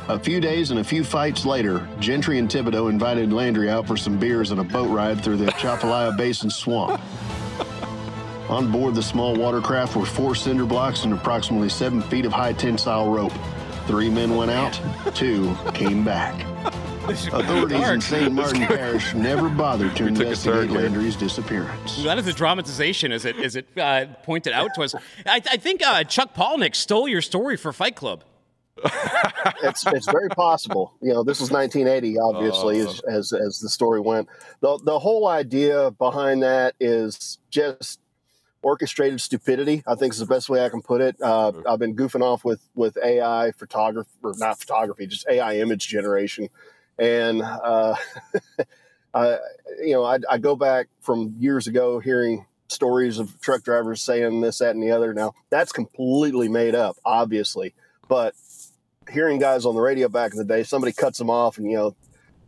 [0.08, 3.96] A few days and a few fights later, Gentry and Thibodeau invited Landry out for
[3.96, 7.00] some beers and a boat ride through the Atchafalaya Basin swamp.
[8.50, 12.52] On board the small watercraft were four cinder blocks and approximately seven feet of high
[12.52, 13.32] tensile rope.
[13.86, 14.78] Three men went out,
[15.14, 16.34] two came back.
[17.06, 18.32] Authorities in St.
[18.32, 20.70] Martin Parish never bothered to investigate.
[20.70, 22.02] Landry's disappearance.
[22.02, 24.94] That is a dramatization, as it as it uh, pointed out to us.
[25.26, 28.24] I, I think uh, Chuck Palahniuk stole your story for Fight Club.
[29.62, 30.94] it's it's very possible.
[31.02, 34.28] You know, this is 1980, obviously, as, as as the story went.
[34.60, 38.00] the The whole idea behind that is just
[38.62, 39.82] orchestrated stupidity.
[39.86, 41.16] I think is the best way I can put it.
[41.20, 45.86] Uh, I've been goofing off with with AI photography, or not photography, just AI image
[45.86, 46.48] generation,
[46.98, 47.96] and uh,
[49.14, 49.38] I,
[49.82, 54.40] you know, I, I go back from years ago hearing stories of truck drivers saying
[54.40, 55.14] this, that, and the other.
[55.14, 57.74] Now that's completely made up, obviously,
[58.08, 58.34] but
[59.10, 61.76] hearing guys on the radio back in the day, somebody cuts them off and, you
[61.76, 61.96] know,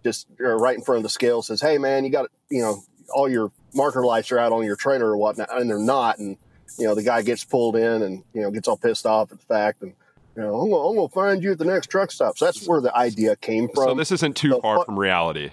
[0.05, 2.83] just right in front of the scale says, Hey man, you got, you know,
[3.15, 5.49] all your marker lights are out on your trailer or whatnot.
[5.53, 6.19] And they're not.
[6.19, 6.37] And,
[6.79, 9.39] you know, the guy gets pulled in and, you know, gets all pissed off at
[9.39, 9.83] the fact.
[9.83, 9.95] And,
[10.37, 12.37] you know, I'm gonna, I'm gonna find you at the next truck stop.
[12.39, 13.85] So that's where the idea came from.
[13.85, 15.51] So this isn't too far from reality.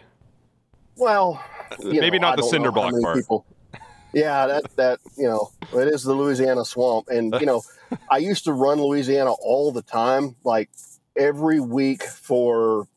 [0.95, 1.43] well,
[1.79, 3.17] you Maybe know, not the cinder block part.
[3.17, 3.45] people-
[4.13, 7.63] Yeah, that that you know, it is the Louisiana swamp, and you know,
[8.11, 10.69] I used to run Louisiana all the time, like
[11.15, 12.87] every week for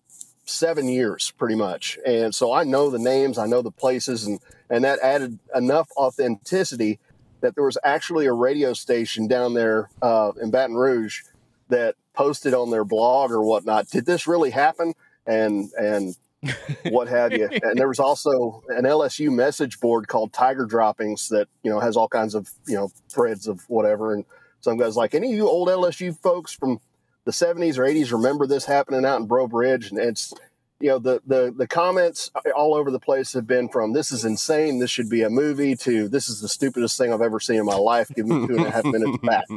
[0.45, 4.41] seven years, pretty much, and so I know the names, I know the places, and
[4.69, 6.99] and that added enough authenticity
[7.41, 11.23] that there was actually a radio station down there uh, in Baton Rouge
[11.69, 13.89] that posted on their blog or whatnot.
[13.89, 14.95] Did this really happen?
[15.27, 16.17] And and
[16.91, 17.49] what have you.
[17.63, 21.97] And there was also an LSU message board called Tiger Droppings that, you know, has
[21.97, 24.13] all kinds of, you know, threads of whatever.
[24.13, 24.25] And
[24.61, 26.81] some guys like, any of you old LSU folks from
[27.25, 29.91] the 70s or 80s remember this happening out in Breaux Bridge?
[29.91, 30.33] And it's,
[30.81, 34.25] you know, the, the, the comments all over the place have been from this is
[34.25, 37.57] insane, this should be a movie, to this is the stupidest thing I've ever seen
[37.57, 38.11] in my life.
[38.15, 39.45] Give me two and a half minutes back.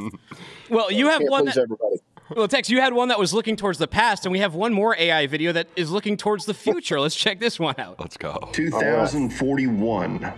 [0.68, 1.46] Well, you have one.
[1.46, 1.96] That, everybody.
[2.36, 4.72] well, Tex, you had one that was looking towards the past, and we have one
[4.72, 7.00] more AI video that is looking towards the future.
[7.00, 7.98] Let's check this one out.
[7.98, 8.48] Let's go.
[8.52, 10.32] 2041.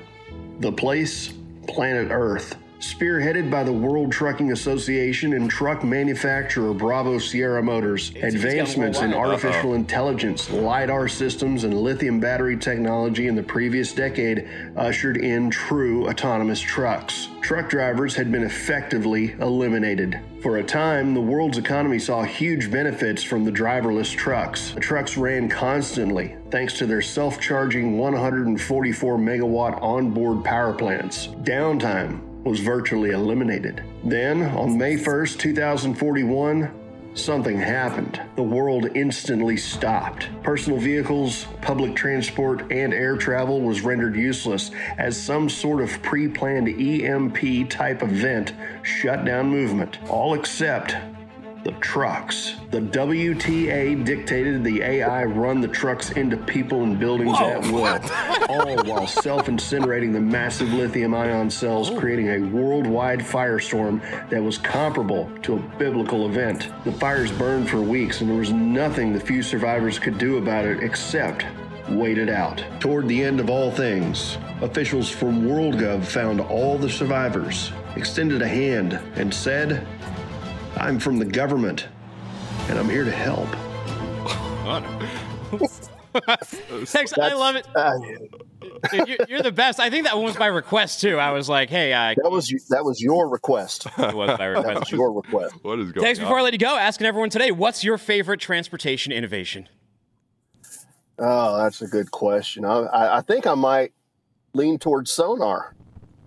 [0.60, 1.34] The place,
[1.68, 2.56] planet Earth.
[2.82, 9.74] Spearheaded by the World Trucking Association and truck manufacturer Bravo Sierra Motors, advancements in artificial
[9.74, 16.58] intelligence, LiDAR systems, and lithium battery technology in the previous decade ushered in true autonomous
[16.58, 17.28] trucks.
[17.40, 20.20] Truck drivers had been effectively eliminated.
[20.42, 24.72] For a time, the world's economy saw huge benefits from the driverless trucks.
[24.72, 31.28] The trucks ran constantly thanks to their self charging 144 megawatt onboard power plants.
[31.28, 33.82] Downtime was virtually eliminated.
[34.04, 36.70] Then, on May 1st, 2041,
[37.14, 38.20] something happened.
[38.36, 40.28] The world instantly stopped.
[40.42, 46.28] Personal vehicles, public transport, and air travel was rendered useless as some sort of pre
[46.28, 49.98] planned EMP type event shut down movement.
[50.08, 50.96] All except
[51.64, 52.56] the trucks.
[52.70, 58.48] The WTA dictated the AI run the trucks into people and buildings Whoa, at will,
[58.48, 61.98] all while self incinerating the massive lithium ion cells, oh.
[61.98, 66.70] creating a worldwide firestorm that was comparable to a biblical event.
[66.84, 70.64] The fires burned for weeks, and there was nothing the few survivors could do about
[70.64, 71.44] it except
[71.88, 72.64] wait it out.
[72.80, 78.48] Toward the end of all things, officials from WorldGov found all the survivors, extended a
[78.48, 79.86] hand, and said,
[80.76, 81.86] I'm from the government,
[82.68, 83.48] and I'm here to help.
[86.84, 87.16] Thanks.
[87.18, 87.66] I love it.
[87.74, 87.92] Uh,
[88.90, 89.80] Dude, you- you're the best.
[89.80, 91.18] I think that one was by request too.
[91.18, 93.86] I was like, hey, uh, that was that was your request.
[93.98, 94.80] it was by That request.
[94.80, 95.54] was your request.
[95.62, 96.04] What is going on?
[96.04, 96.18] Thanks.
[96.20, 96.24] on?
[96.26, 99.68] Before I let you go, asking everyone today, what's your favorite transportation innovation?
[101.18, 102.64] Oh, that's a good question.
[102.64, 103.92] I, I, I think I might
[104.54, 105.74] lean towards sonar.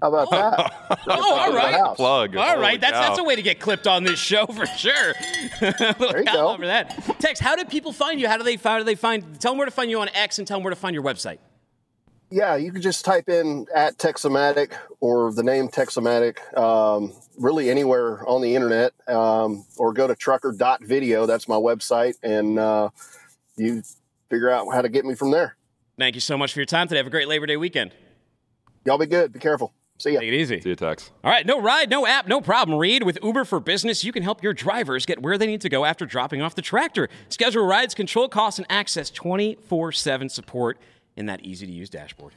[0.02, 0.72] How about that?
[1.08, 1.96] Oh, all right.
[1.96, 2.36] Plug.
[2.36, 3.02] All Holy right, that's cow.
[3.02, 5.14] that's a way to get clipped on this show for sure.
[5.60, 6.56] there you go.
[6.58, 8.28] For that, Tex, how do people find you?
[8.28, 9.40] How do they how do they find?
[9.40, 11.04] Tell them where to find you on X and tell them where to find your
[11.04, 11.38] website.
[12.32, 18.28] Yeah, you can just type in at Texomatic or the name Texomatic, um, really anywhere
[18.28, 21.28] on the internet, um, or go to trucker.video.
[21.28, 22.90] That's my website, and uh,
[23.58, 23.84] you
[24.30, 25.56] figure out how to get me from there.
[26.00, 26.98] Thank you so much for your time today.
[26.98, 27.92] Have a great Labor Day weekend.
[28.86, 29.32] Y'all be good.
[29.32, 29.74] Be careful.
[29.98, 30.20] See ya.
[30.20, 30.60] Take it easy.
[30.62, 31.12] See you, Tex.
[31.24, 32.78] All right, no ride, no app, no problem.
[32.78, 34.04] Read with Uber for Business.
[34.04, 36.62] You can help your drivers get where they need to go after dropping off the
[36.62, 37.08] tractor.
[37.30, 40.78] Schedule rides, control costs, and access 24 7 support
[41.16, 42.34] in that easy to use dashboard.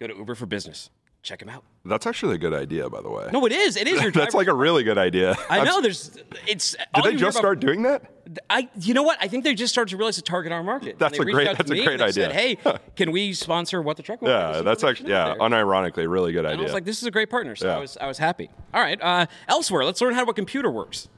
[0.00, 0.90] Go to Uber for Business.
[1.22, 1.64] Check them out.
[1.84, 3.28] That's actually a good idea, by the way.
[3.30, 3.76] No, it is.
[3.76, 5.36] It is your That's like a really good idea.
[5.50, 5.82] I know.
[5.82, 6.16] There's.
[6.46, 6.74] It's.
[6.94, 8.02] Did they just start doing that?
[8.48, 8.70] I.
[8.80, 9.18] You know what?
[9.20, 10.98] I think they just started to realize to target our market.
[10.98, 12.58] That's a great- reached out to that's a great they Said, idea.
[12.62, 14.20] hey, can we sponsor what the truck?
[14.22, 16.64] Yeah, that's actually yeah, unironically, really good And I idea.
[16.64, 17.54] was like, this is a great partner.
[17.54, 17.76] So Yeah.
[17.76, 18.48] I was I was happy.
[18.72, 19.00] All right.
[19.00, 21.08] Uh, elsewhere, let's learn how a computer works.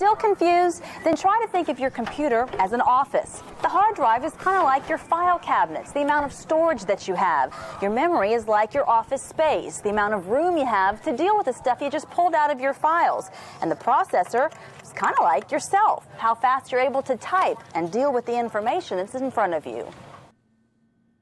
[0.00, 0.82] Still confused?
[1.04, 3.42] Then try to think of your computer as an office.
[3.60, 7.06] The hard drive is kind of like your file cabinets, the amount of storage that
[7.06, 7.54] you have.
[7.82, 11.36] Your memory is like your office space, the amount of room you have to deal
[11.36, 13.28] with the stuff you just pulled out of your files.
[13.60, 14.50] And the processor
[14.82, 18.38] is kind of like yourself, how fast you're able to type and deal with the
[18.38, 19.86] information that's in front of you.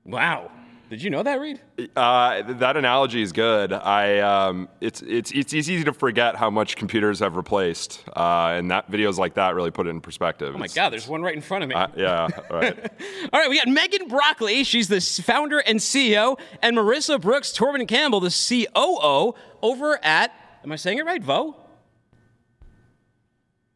[0.04, 0.52] Wow.
[0.90, 1.60] Did you know that, Reed?
[1.94, 3.74] Uh, that analogy is good.
[3.74, 8.70] I um, it's it's it's easy to forget how much computers have replaced, uh, and
[8.70, 10.54] that videos like that really put it in perspective.
[10.54, 11.74] Oh my God, there's one right in front of me.
[11.74, 12.90] Uh, yeah, right.
[13.32, 14.64] All right, we got Megan Broccoli.
[14.64, 20.32] She's the founder and CEO, and Marissa Brooks Torman Campbell, the COO, over at,
[20.64, 21.22] am I saying it right?
[21.22, 21.54] Vo?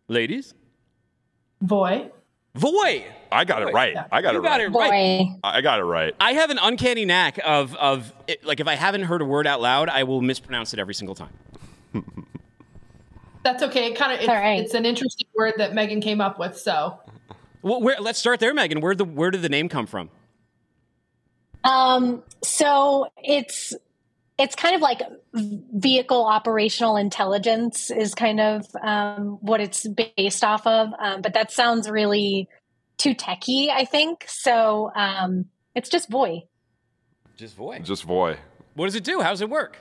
[0.08, 0.54] Ladies?
[1.60, 2.10] Boy.
[2.54, 3.04] Voi.
[3.30, 3.96] I got it right.
[4.12, 4.60] I got You it got right.
[4.60, 5.36] it right.
[5.42, 6.14] I got it right.
[6.20, 9.46] I have an uncanny knack of, of it, like, if I haven't heard a word
[9.46, 11.32] out loud, I will mispronounce it every single time.
[13.42, 13.86] That's okay.
[13.86, 16.58] It kind of it's, it's an interesting word that Megan came up with.
[16.58, 17.00] So
[17.62, 18.80] Well, where, let's start there, Megan.
[18.80, 20.10] Where, the, where did the name come from?
[21.64, 23.74] Um, so it's
[24.42, 25.00] it's kind of like
[25.32, 30.88] vehicle operational intelligence is kind of um, what it's based off of.
[30.98, 32.48] Um, but that sounds really
[32.98, 34.24] too techy, I think.
[34.26, 36.42] So um, it's just Voi.
[37.36, 37.78] Just Voi.
[37.78, 38.36] Just Voi.
[38.74, 39.20] What does it do?
[39.20, 39.78] How does it work?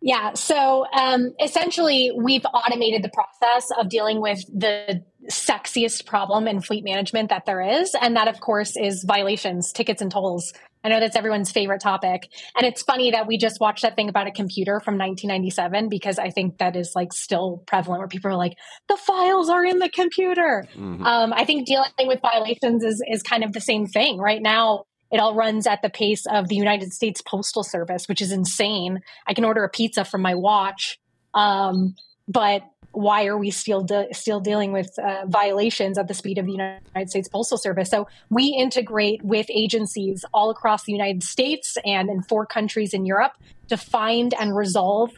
[0.00, 0.32] Yeah.
[0.34, 6.84] So um, essentially, we've automated the process of dealing with the sexiest problem in fleet
[6.84, 7.94] management that there is.
[8.00, 10.54] And that, of course, is violations, tickets, and tolls.
[10.82, 12.28] I know that's everyone's favorite topic.
[12.56, 16.18] And it's funny that we just watched that thing about a computer from 1997 because
[16.18, 18.56] I think that is like still prevalent where people are like,
[18.88, 20.66] the files are in the computer.
[20.74, 21.04] Mhm.
[21.04, 24.18] Um, I think dealing with violations is, is kind of the same thing.
[24.18, 28.22] Right now, it all runs at the pace of the United States Postal Service, which
[28.22, 29.00] is insane.
[29.26, 30.98] I can order a pizza from my watch,
[31.34, 31.94] um,
[32.28, 32.62] but
[32.92, 36.52] why are we still de- still dealing with uh, violations at the speed of the
[36.52, 37.88] United States Postal Service?
[37.88, 43.06] So we integrate with agencies all across the United States and in four countries in
[43.06, 43.32] Europe
[43.68, 45.10] to find and resolve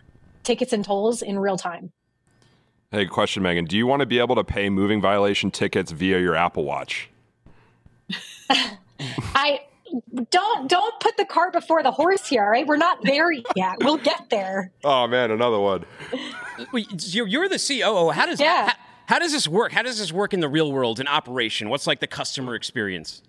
[0.43, 1.93] tickets and tolls in real time.
[2.91, 3.65] Hey, question, Megan.
[3.65, 7.09] Do you want to be able to pay moving violation tickets via your Apple Watch?
[9.35, 9.61] I
[10.31, 12.43] don't don't put the cart before the horse here.
[12.45, 13.77] All right, we're not there yet.
[13.81, 14.73] We'll get there.
[14.85, 15.85] Oh man, another one.
[16.73, 18.11] Wait, You're, you're the COO.
[18.11, 18.73] How does how,
[19.07, 19.73] how does this work?
[19.73, 21.69] How does this work in the real world in operation?
[21.69, 23.23] What's like the customer experience?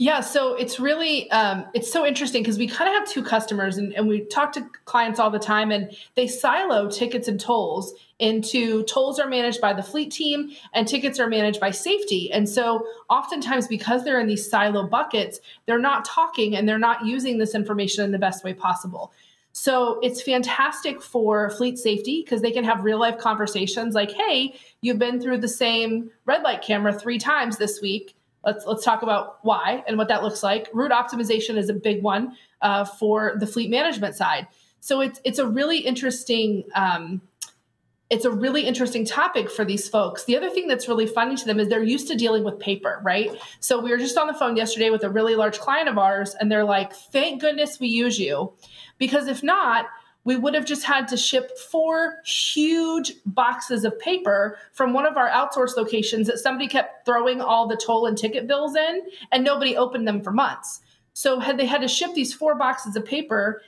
[0.00, 3.76] Yeah, so it's really um, it's so interesting because we kind of have two customers,
[3.76, 7.92] and, and we talk to clients all the time, and they silo tickets and tolls
[8.18, 12.32] into tolls are managed by the fleet team and tickets are managed by safety.
[12.32, 17.04] And so, oftentimes, because they're in these silo buckets, they're not talking and they're not
[17.04, 19.12] using this information in the best way possible.
[19.52, 24.54] So it's fantastic for fleet safety because they can have real life conversations like, "Hey,
[24.80, 28.14] you've been through the same red light camera three times this week
[28.44, 30.68] Let's let's talk about why and what that looks like.
[30.72, 34.46] Route optimization is a big one uh, for the fleet management side.
[34.80, 37.20] So it's it's a really interesting um,
[38.08, 40.24] it's a really interesting topic for these folks.
[40.24, 43.00] The other thing that's really funny to them is they're used to dealing with paper,
[43.04, 43.30] right?
[43.60, 46.34] So we were just on the phone yesterday with a really large client of ours,
[46.34, 48.52] and they're like, "Thank goodness we use you,
[48.98, 49.86] because if not."
[50.24, 55.16] We would have just had to ship four huge boxes of paper from one of
[55.16, 59.02] our outsource locations that somebody kept throwing all the toll and ticket bills in
[59.32, 60.80] and nobody opened them for months.
[61.14, 63.62] So had they had to ship these four boxes of paper,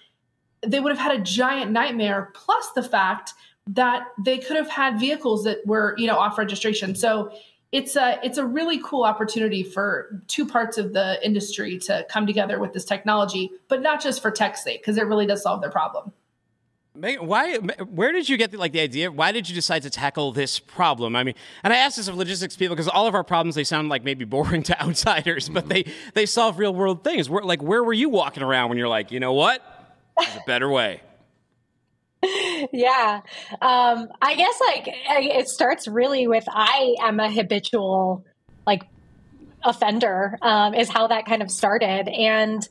[0.61, 3.33] they would have had a giant nightmare plus the fact
[3.67, 6.95] that they could have had vehicles that were, you know, off registration.
[6.95, 7.33] So
[7.71, 12.27] it's a it's a really cool opportunity for two parts of the industry to come
[12.27, 15.63] together with this technology, but not just for tech's sake because it really does solve
[15.63, 16.13] their problem.
[16.95, 17.57] Why?
[17.57, 19.11] Where did you get the, like the idea?
[19.11, 21.17] Why did you decide to tackle this problem?
[21.17, 21.35] I mean,
[21.65, 24.05] and I ask this of logistics people because all of our problems they sound like
[24.05, 27.31] maybe boring to outsiders, but they they solve real world things.
[27.31, 29.63] Where, like, where were you walking around when you're like, you know what?
[30.19, 31.01] There's a better way.
[32.73, 33.23] yeah,
[33.63, 38.25] um, I guess like it starts really with I am a habitual
[38.67, 38.83] like
[39.65, 42.69] offender um, is how that kind of started, and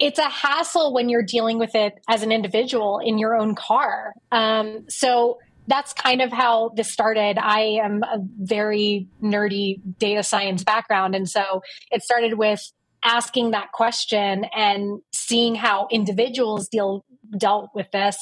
[0.00, 4.14] it's a hassle when you're dealing with it as an individual in your own car.
[4.32, 7.38] Um, so that's kind of how this started.
[7.38, 11.14] I am a very nerdy data science background.
[11.14, 12.60] And so it started with
[13.02, 17.04] asking that question and seeing how individuals deal
[17.38, 18.16] dealt with this.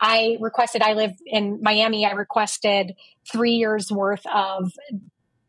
[0.00, 2.92] I requested, I live in Miami, I requested
[3.30, 4.72] three years worth of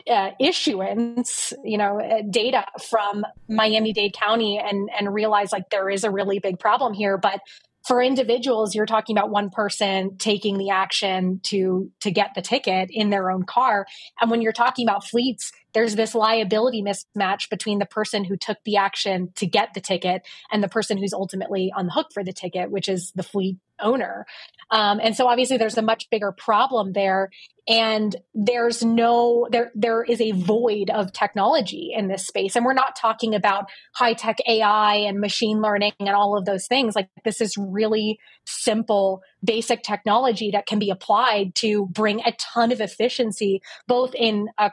[0.09, 5.89] uh, issuance, you know, uh, data from Miami Dade County and and realize like there
[5.89, 7.17] is a really big problem here.
[7.17, 7.41] But
[7.87, 12.89] for individuals, you're talking about one person taking the action to to get the ticket
[12.91, 13.85] in their own car,
[14.21, 18.57] and when you're talking about fleets, there's this liability mismatch between the person who took
[18.63, 22.23] the action to get the ticket and the person who's ultimately on the hook for
[22.23, 24.25] the ticket, which is the fleet owner.
[24.71, 27.29] Um, and so obviously there's a much bigger problem there.
[27.67, 32.55] And there's no, there, there is a void of technology in this space.
[32.55, 36.67] And we're not talking about high tech AI and machine learning and all of those
[36.67, 36.95] things.
[36.95, 42.71] Like this is really simple, basic technology that can be applied to bring a ton
[42.71, 44.71] of efficiency, both in a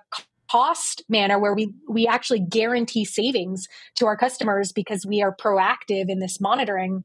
[0.51, 6.11] cost manner where we we actually guarantee savings to our customers because we are proactive
[6.11, 7.05] in this monitoring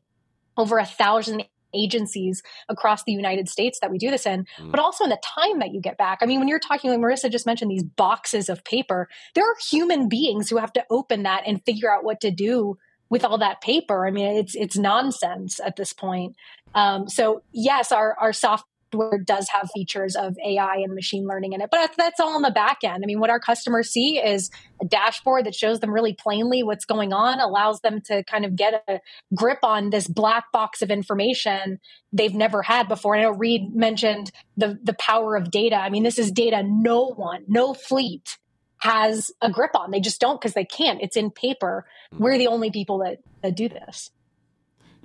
[0.57, 1.45] over a thousand
[1.77, 4.71] agencies across the United States that we do this in, mm.
[4.71, 6.19] but also in the time that you get back.
[6.21, 9.55] I mean, when you're talking, like Marissa just mentioned these boxes of paper, there are
[9.69, 12.77] human beings who have to open that and figure out what to do
[13.09, 14.05] with all that paper.
[14.05, 16.35] I mean, it's it's nonsense at this point.
[16.75, 21.53] Um, so yes, our our soft software does have features of AI and machine learning
[21.53, 23.03] in it, but that's all on the back end.
[23.03, 24.49] I mean, what our customers see is
[24.81, 28.55] a dashboard that shows them really plainly what's going on, allows them to kind of
[28.55, 28.99] get a
[29.35, 31.79] grip on this black box of information
[32.13, 33.15] they've never had before.
[33.15, 35.75] I know Reed mentioned the the power of data.
[35.75, 38.37] I mean, this is data no one, no fleet
[38.79, 39.91] has a grip on.
[39.91, 41.01] They just don't because they can't.
[41.01, 41.85] It's in paper.
[42.13, 42.23] Hmm.
[42.23, 44.11] We're the only people that, that do this.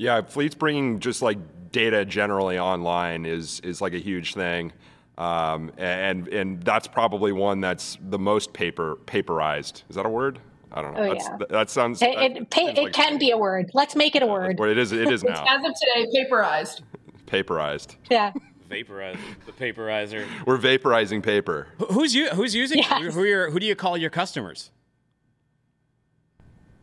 [0.03, 1.39] Yeah, fleets bringing just like
[1.71, 4.73] data generally online is is like a huge thing,
[5.17, 9.85] um, and and that's probably one that's the most paper paperized.
[9.89, 10.41] Is that a word?
[10.73, 11.03] I don't know.
[11.03, 11.47] Oh, That's, yeah.
[11.51, 12.03] That sounds.
[12.03, 13.71] It, it, pa- it like, can be a word.
[13.75, 14.59] Let's make it a word.
[14.59, 14.91] Well, it is.
[14.91, 15.45] It is now.
[15.47, 16.81] As of today, paperized.
[17.27, 17.95] Paperized.
[18.11, 18.33] Yeah.
[18.69, 20.27] Vaporizer, the vaporizer.
[20.47, 21.69] We're vaporizing paper.
[21.91, 22.31] Who's you?
[22.31, 22.79] Who's using?
[22.79, 23.03] Yes.
[23.03, 24.71] Who, who, are, who do you call your customers?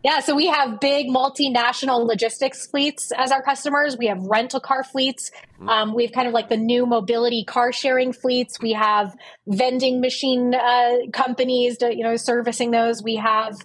[0.04, 3.97] Yeah, so we have big multinational logistics fleets as our customers.
[3.97, 5.30] We have rental car fleets.
[5.68, 8.62] Um, we have kind of like the new mobility car sharing fleets.
[8.62, 9.14] We have
[9.45, 13.04] vending machine uh, companies, to, you know, servicing those.
[13.04, 13.58] We have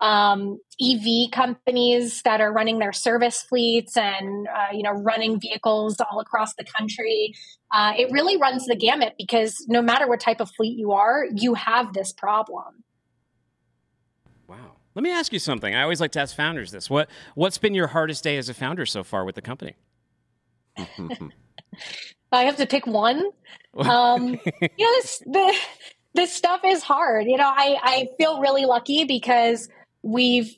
[0.00, 5.96] um, EV companies that are running their service fleets and uh, you know running vehicles
[6.00, 7.34] all across the country.
[7.70, 11.24] Uh, it really runs the gamut because no matter what type of fleet you are,
[11.36, 12.82] you have this problem.
[14.94, 15.74] Let me ask you something.
[15.74, 16.90] I always like to ask founders this.
[16.90, 19.74] What what's been your hardest day as a founder so far with the company?
[22.32, 23.22] I have to pick one.
[23.76, 24.38] Um, you
[24.78, 25.54] know, this the,
[26.14, 27.26] this stuff is hard.
[27.26, 29.68] You know, I I feel really lucky because
[30.02, 30.54] we've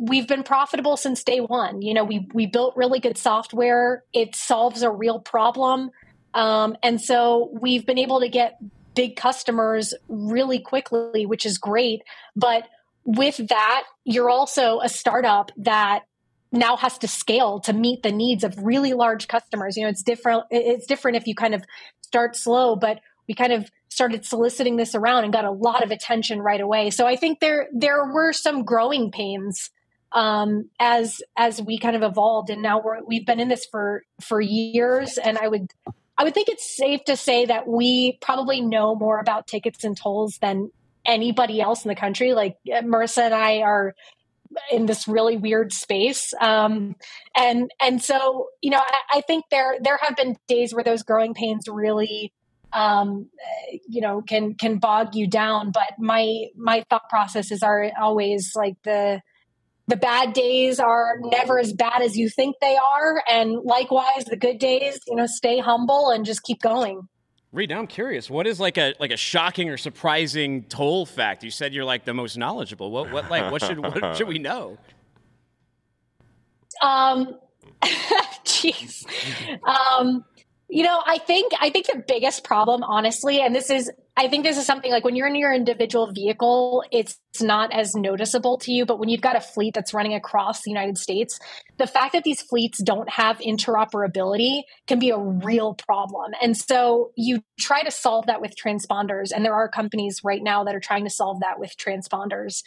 [0.00, 1.82] we've been profitable since day one.
[1.82, 4.04] You know, we we built really good software.
[4.12, 5.90] It solves a real problem,
[6.32, 8.58] um, and so we've been able to get
[8.94, 12.02] big customers really quickly, which is great.
[12.34, 12.64] But
[13.04, 16.04] with that, you're also a startup that
[16.52, 19.76] now has to scale to meet the needs of really large customers.
[19.76, 20.44] You know, it's different.
[20.50, 21.64] It's different if you kind of
[22.02, 25.90] start slow, but we kind of started soliciting this around and got a lot of
[25.90, 26.90] attention right away.
[26.90, 29.70] So I think there there were some growing pains
[30.12, 34.02] um, as as we kind of evolved, and now we're, we've been in this for
[34.20, 35.18] for years.
[35.18, 35.70] And I would
[36.18, 39.96] I would think it's safe to say that we probably know more about tickets and
[39.96, 40.70] tolls than
[41.04, 42.32] anybody else in the country.
[42.32, 43.94] Like Marissa and I are
[44.70, 46.96] in this really weird space um,
[47.36, 51.02] and and so you know I, I, think there there have been days where those
[51.02, 52.32] growing pains really
[52.72, 53.28] um,
[53.88, 58.76] you know can can bog you down but my my thought processes are always like
[58.82, 59.20] the
[59.86, 64.36] the bad days are never as bad as you think they are and likewise the
[64.36, 67.08] good days you know stay humble and just keep going
[67.52, 68.30] Reed, now I'm curious.
[68.30, 71.42] What is like a like a shocking or surprising toll fact?
[71.42, 72.90] You said you're like the most knowledgeable.
[72.92, 74.78] What what like what should what should we know?
[76.82, 77.36] Um,
[77.82, 79.04] jeez.
[79.66, 80.24] um,
[80.70, 84.44] you know, I think I think the biggest problem, honestly, and this is I think
[84.44, 88.72] this is something like when you're in your individual vehicle, it's not as noticeable to
[88.72, 88.86] you.
[88.86, 91.40] But when you've got a fleet that's running across the United States,
[91.78, 96.32] the fact that these fleets don't have interoperability can be a real problem.
[96.40, 99.32] And so you try to solve that with transponders.
[99.34, 102.62] And there are companies right now that are trying to solve that with transponders.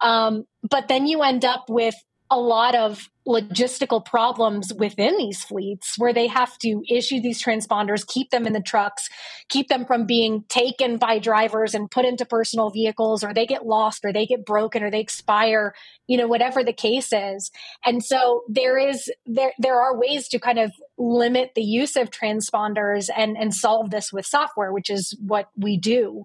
[0.00, 1.94] Um, but then you end up with
[2.30, 8.06] a lot of logistical problems within these fleets where they have to issue these transponders,
[8.06, 9.08] keep them in the trucks,
[9.48, 13.66] keep them from being taken by drivers and put into personal vehicles, or they get
[13.66, 15.74] lost, or they get broken, or they expire,
[16.06, 17.50] you know, whatever the case is.
[17.84, 22.10] And so there is there there are ways to kind of limit the use of
[22.10, 26.24] transponders and and solve this with software, which is what we do.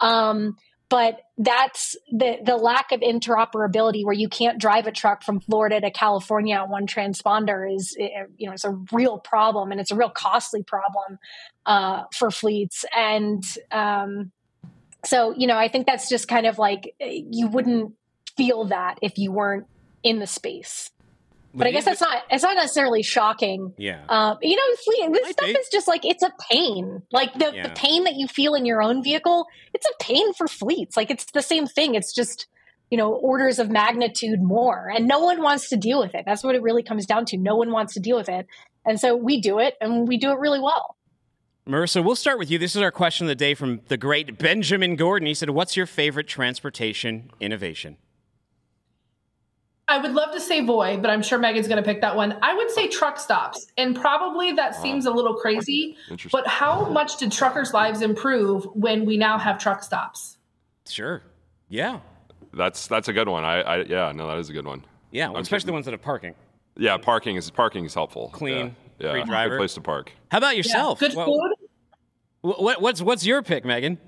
[0.00, 0.56] Um,
[0.92, 5.80] but that's the the lack of interoperability where you can't drive a truck from Florida
[5.80, 9.96] to California on one transponder is you know it's a real problem and it's a
[9.96, 11.18] real costly problem
[11.64, 12.84] uh, for fleets.
[12.94, 14.32] And um,
[15.02, 17.94] so you know I think that's just kind of like you wouldn't
[18.36, 19.66] feel that if you weren't
[20.02, 20.90] in the space
[21.54, 23.74] but I guess that's not it's not necessarily shocking.
[23.76, 24.00] Yeah.
[24.08, 25.52] Um, you know, this stuff be.
[25.52, 27.02] is just like it's a pain.
[27.12, 27.68] Like the, yeah.
[27.68, 30.96] the pain that you feel in your own vehicle, it's a pain for fleets.
[30.96, 31.94] Like it's the same thing.
[31.94, 32.46] It's just
[32.90, 36.24] you know orders of magnitude more, and no one wants to deal with it.
[36.26, 37.36] That's what it really comes down to.
[37.36, 38.46] No one wants to deal with it,
[38.84, 40.96] and so we do it, and we do it really well.
[41.68, 42.58] Marissa, we'll start with you.
[42.58, 45.26] This is our question of the day from the great Benjamin Gordon.
[45.26, 47.98] He said, "What's your favorite transportation innovation?"
[49.92, 52.38] I would love to say Voi, but I'm sure Megan's going to pick that one.
[52.40, 53.66] I would say truck stops.
[53.76, 55.98] And probably that seems a little crazy.
[56.32, 60.38] But how much did truckers' lives improve when we now have truck stops?
[60.88, 61.22] Sure.
[61.68, 62.00] Yeah.
[62.54, 63.44] That's that's a good one.
[63.44, 64.84] I, I yeah, no, that is a good one.
[65.10, 66.34] Yeah, well, especially the ones that have parking.
[66.76, 68.30] Yeah, parking is parking is helpful.
[68.32, 69.54] Clean, yeah, free driver.
[69.54, 70.12] Good place to park.
[70.30, 71.00] How about yourself?
[71.00, 71.54] Yeah, good food.
[72.42, 73.98] What, what's what's your pick, Megan?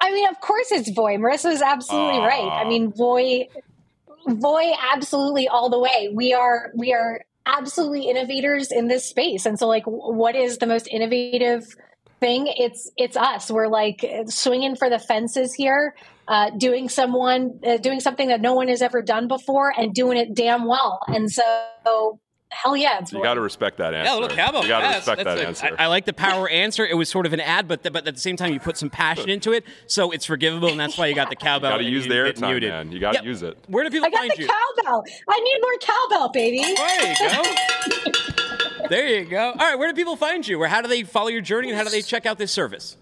[0.00, 1.16] I mean, of course it's Voi.
[1.16, 2.60] Marissa's absolutely uh, right.
[2.64, 3.48] I mean, Voi
[4.26, 6.10] Voi absolutely all the way.
[6.12, 9.46] We are we are absolutely innovators in this space.
[9.46, 11.64] And so like what is the most innovative
[12.20, 12.46] thing?
[12.56, 13.50] It's it's us.
[13.50, 15.94] We're like swinging for the fences here,
[16.26, 20.16] uh, doing someone uh, doing something that no one has ever done before and doing
[20.16, 21.00] it damn well.
[21.06, 22.20] And so
[22.54, 24.12] hell yeah, it's you got to respect that answer.
[24.12, 25.76] Yeah, look, how about you got to respect That's that a, answer.
[25.78, 26.86] I, I, like the power answer.
[26.86, 28.76] It was sort of an ad, but the, but at the same time, you put
[28.76, 31.72] some passion into it, so it's forgivable, and that's why you got the cowbell.
[31.72, 32.70] got to use the airtime, muted.
[32.70, 32.92] man.
[32.92, 33.58] You got to use it.
[33.68, 34.44] Where do people find you?
[34.44, 34.84] I got find the you?
[34.84, 35.04] cowbell.
[35.28, 36.62] I need more cowbell, baby.
[36.76, 38.88] There you go.
[38.88, 39.50] there you go.
[39.50, 40.62] All right, where do people find you?
[40.62, 42.96] Or how do they follow your journey, and how do they check out this service?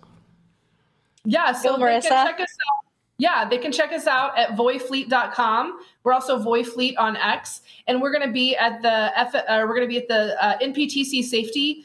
[1.25, 2.09] Yeah, so Go, they Marissa.
[2.09, 2.82] can check us out.
[3.23, 5.79] Yeah, they can check us out at voifleet.com.
[6.03, 9.77] We're also Voifleet on X, and we're going to be at the F- uh, we're
[9.77, 11.85] going to be at the uh, NPTC Safety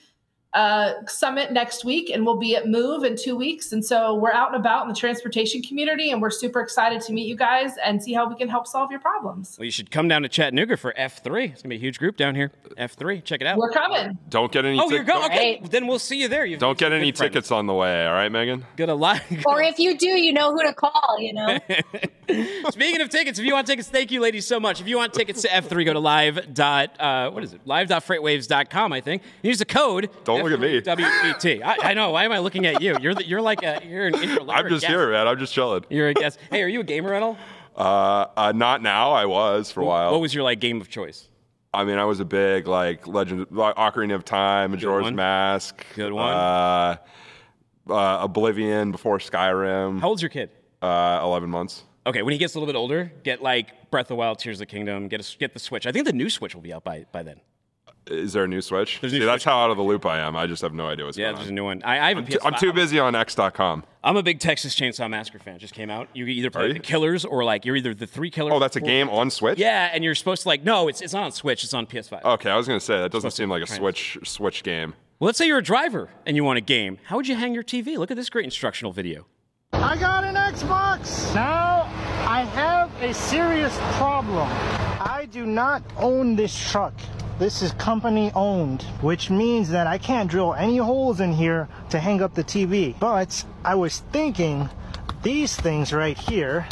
[0.54, 3.72] uh, Summit next week, and we'll be at Move in two weeks.
[3.74, 7.14] And so we're out and about in the transportation community, and we're super excited to
[7.14, 9.56] meet you guys and see how we can help solve your problems.
[9.60, 11.52] Well, you should come down to Chattanooga for F3.
[11.52, 12.52] It's gonna be a huge group down here.
[12.78, 13.58] F3, check it out.
[13.58, 14.18] We're coming.
[14.30, 14.80] Don't get any.
[14.80, 15.22] Oh, you're tic- going.
[15.22, 16.46] don't- Okay, then we'll see you there.
[16.46, 17.20] You've Don't get any friends.
[17.20, 18.06] tickets on the way.
[18.08, 18.66] All right, Megan.
[18.78, 19.22] Get a live.
[19.46, 21.60] Or if you do, you know who to call, you know.
[22.70, 24.82] Speaking of tickets, if you want tickets, thank you, ladies, so much.
[24.82, 27.62] If you want tickets to F3, go to live dot uh, what is it?
[27.66, 29.22] Live.freightwaves.com, I think.
[29.42, 30.10] Use the code.
[30.24, 30.82] Don't look at me.
[30.82, 31.62] WPT.
[31.64, 32.12] I, I know.
[32.12, 32.98] Why am I looking at you?
[33.02, 34.92] You're the, you're like a you're an interloper I'm just guest.
[34.92, 35.28] here, man.
[35.28, 35.86] I'm just chilling.
[35.90, 36.40] You're a guest.
[36.52, 37.38] Hey, are you a gamer at all?
[37.76, 39.12] Uh, uh, not now.
[39.12, 40.12] I was for a while.
[40.12, 41.28] What was your like game of choice?
[41.74, 45.16] I mean, I was a big like Legend, like Ocarina of Time, Majora's one.
[45.16, 46.34] Mask, Good one.
[46.34, 46.98] Uh,
[47.90, 50.00] uh, Oblivion before Skyrim.
[50.00, 50.50] How old's your kid?
[50.82, 51.84] Uh, Eleven months.
[52.06, 54.58] Okay, when he gets a little bit older, get like Breath of the Wild, Tears
[54.58, 55.86] of the Kingdom, get a, get the Switch.
[55.86, 57.42] I think the new Switch will be out by by then.
[58.10, 59.00] Is there a new Switch?
[59.02, 60.36] There's a See, new that's how out of the loop I am.
[60.36, 61.36] I just have no idea what's Yeah, going on.
[61.36, 61.84] Yeah, there's a new one.
[61.84, 62.46] I, I have a I'm, too, PS5.
[62.46, 63.84] I'm too busy on X.com.
[64.04, 65.56] I'm a big Texas Chainsaw Massacre fan.
[65.56, 66.08] It just came out.
[66.14, 66.74] You either play you?
[66.74, 68.54] the Killers or like you're either the three Killers.
[68.54, 69.60] Oh, that's a or- game on Switch.
[69.60, 71.64] Yeah, and you're supposed to like no, it's it's not on Switch.
[71.64, 72.24] It's on PS5.
[72.24, 74.94] Okay, I was gonna say that doesn't seem like a try and- Switch Switch game.
[75.20, 77.00] Well, let's say you're a driver and you want a game.
[77.06, 77.98] How would you hang your TV?
[77.98, 79.26] Look at this great instructional video.
[79.74, 81.34] I got an Xbox.
[81.36, 81.77] Now
[82.30, 84.50] I have a serious problem.
[85.00, 86.94] I do not own this truck.
[87.40, 92.00] This is company owned, which means that I can't drill any holes in here to
[92.00, 93.00] hang up the TV.
[93.00, 94.70] But I was thinking
[95.24, 96.68] these things right here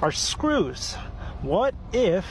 [0.00, 0.94] are screws.
[1.42, 2.24] What if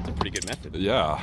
[0.00, 0.74] It's a pretty good method.
[0.74, 1.22] Yeah,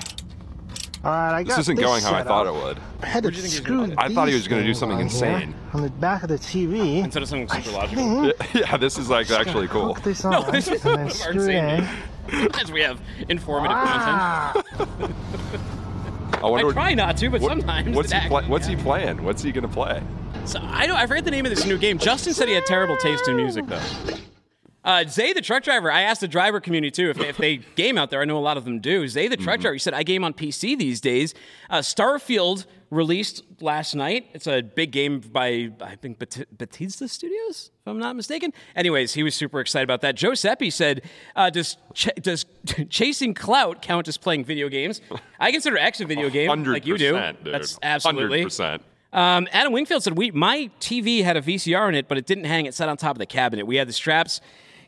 [1.05, 2.55] All right, I got this isn't going how I set thought up.
[2.55, 2.79] it would.
[3.01, 5.53] I had to Where'd think screw gonna I thought he was gonna do something insane.
[5.73, 6.97] on the back of the TV.
[7.03, 8.31] Instead of something super logical.
[8.55, 9.93] yeah, this is like actually cool.
[9.93, 12.51] Hook this on No, this is and then our screw it insane.
[12.59, 12.99] As we have
[13.29, 14.63] informative Ah.
[14.73, 15.15] content.
[16.43, 18.65] I wonder I what- try not to, but what- sometimes What's he play, actually What's
[18.67, 19.23] he playing?
[19.23, 20.01] What's he gonna play?
[20.45, 20.97] So I don't.
[20.97, 21.99] I forget the name of this new game.
[21.99, 23.79] Justin said he had terrible taste in music, though.
[24.85, 27.57] Uh, Zay, the truck driver, I asked the driver community too if they, if they
[27.75, 28.21] game out there.
[28.21, 29.07] I know a lot of them do.
[29.07, 31.33] Zay, the truck driver, he said, I game on PC these days.
[31.71, 34.27] Uh, Starfield released last night.
[34.33, 38.53] It's a big game by, I think, Bat- Bethesda Studios, if I'm not mistaken.
[38.75, 40.15] Anyways, he was super excited about that.
[40.15, 41.01] Joe Seppi said,
[41.35, 42.45] uh, Does ch- does
[42.89, 45.01] chasing clout count as playing video games?
[45.39, 47.13] I consider X a video game, like you do.
[47.19, 47.37] dude.
[47.53, 48.37] That's absolutely.
[48.39, 48.81] Hundred percent.
[49.11, 52.43] Um, Adam Wingfield said, "We my TV had a VCR in it, but it didn't
[52.43, 52.65] hang.
[52.65, 53.65] It sat on top of the cabinet.
[53.65, 54.41] We had the straps."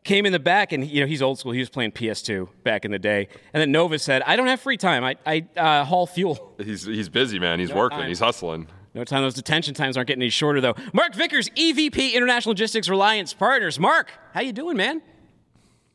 [0.07, 1.51] Came in the back, and you know he's old school.
[1.51, 3.27] He was playing PS2 back in the day.
[3.53, 5.03] And then Nova said, "I don't have free time.
[5.03, 6.53] I, I uh, haul fuel.
[6.63, 7.59] He's he's busy, man.
[7.59, 7.97] He's No working.
[7.99, 8.07] time.
[8.07, 8.67] He's hustling.
[8.95, 9.21] No time.
[9.21, 13.79] Those detention times aren't getting any shorter, though." Mark Vickers, EVP International Logistics Reliance Partners.
[13.81, 15.01] Mark, how you doing, man?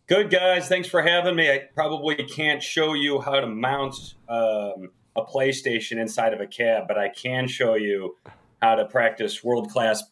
[0.09, 1.51] Good guys, thanks for having me.
[1.51, 3.95] I probably can't show you how to mount
[4.29, 8.17] um, a PlayStation inside of a cab, but I can show you
[8.61, 10.03] how to practice world class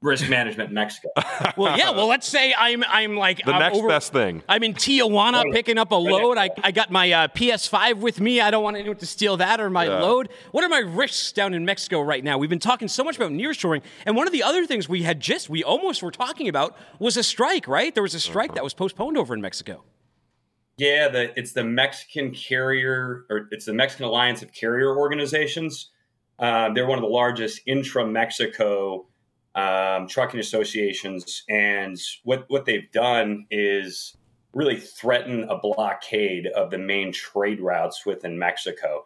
[0.00, 1.08] risk management in Mexico.
[1.56, 1.90] Well, yeah.
[1.90, 4.42] Well, let's say I'm I'm like The I'm next over- best thing.
[4.48, 6.36] I'm in Tijuana picking up a load.
[6.38, 8.40] I, I got my uh, PS5 with me.
[8.40, 9.98] I don't want anyone to steal that or my Yeah.
[10.00, 10.28] load.
[10.52, 12.38] What are my risks down in Mexico right now?
[12.38, 15.18] We've been talking so much about nearshoring, and one of the other things we had
[15.20, 17.66] just we almost were talking about was a strike.
[17.66, 17.92] Right?
[17.92, 19.82] There was a strike that was postponed over in Mexico.
[20.76, 25.90] Yeah, the, it's the Mexican carrier, or it's the Mexican Alliance of Carrier Organizations.
[26.38, 29.06] Uh, they're one of the largest intra Mexico
[29.58, 34.16] um, trucking associations, and what what they've done is
[34.52, 39.04] really threaten a blockade of the main trade routes within Mexico.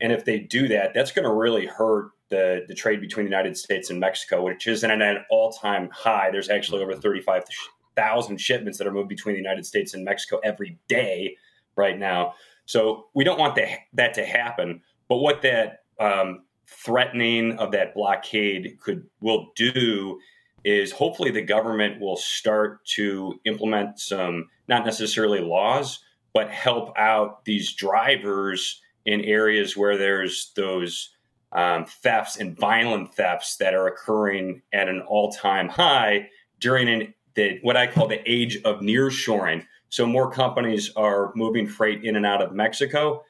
[0.00, 3.30] And if they do that, that's going to really hurt the, the trade between the
[3.30, 6.30] United States and Mexico, which is at an all time high.
[6.30, 10.78] There's actually over 35,000 shipments that are moved between the United States and Mexico every
[10.88, 11.36] day
[11.76, 12.34] right now.
[12.64, 14.80] So we don't want that, that to happen.
[15.08, 20.18] But what that um, threatening of that blockade could will do
[20.64, 26.00] is hopefully the government will start to implement some not necessarily laws
[26.32, 31.10] but help out these drivers in areas where there's those
[31.52, 36.28] um, thefts and violent thefts that are occurring at an all-time high
[36.60, 39.66] during an, the what I call the age of nearshoring.
[39.88, 43.24] So more companies are moving freight in and out of Mexico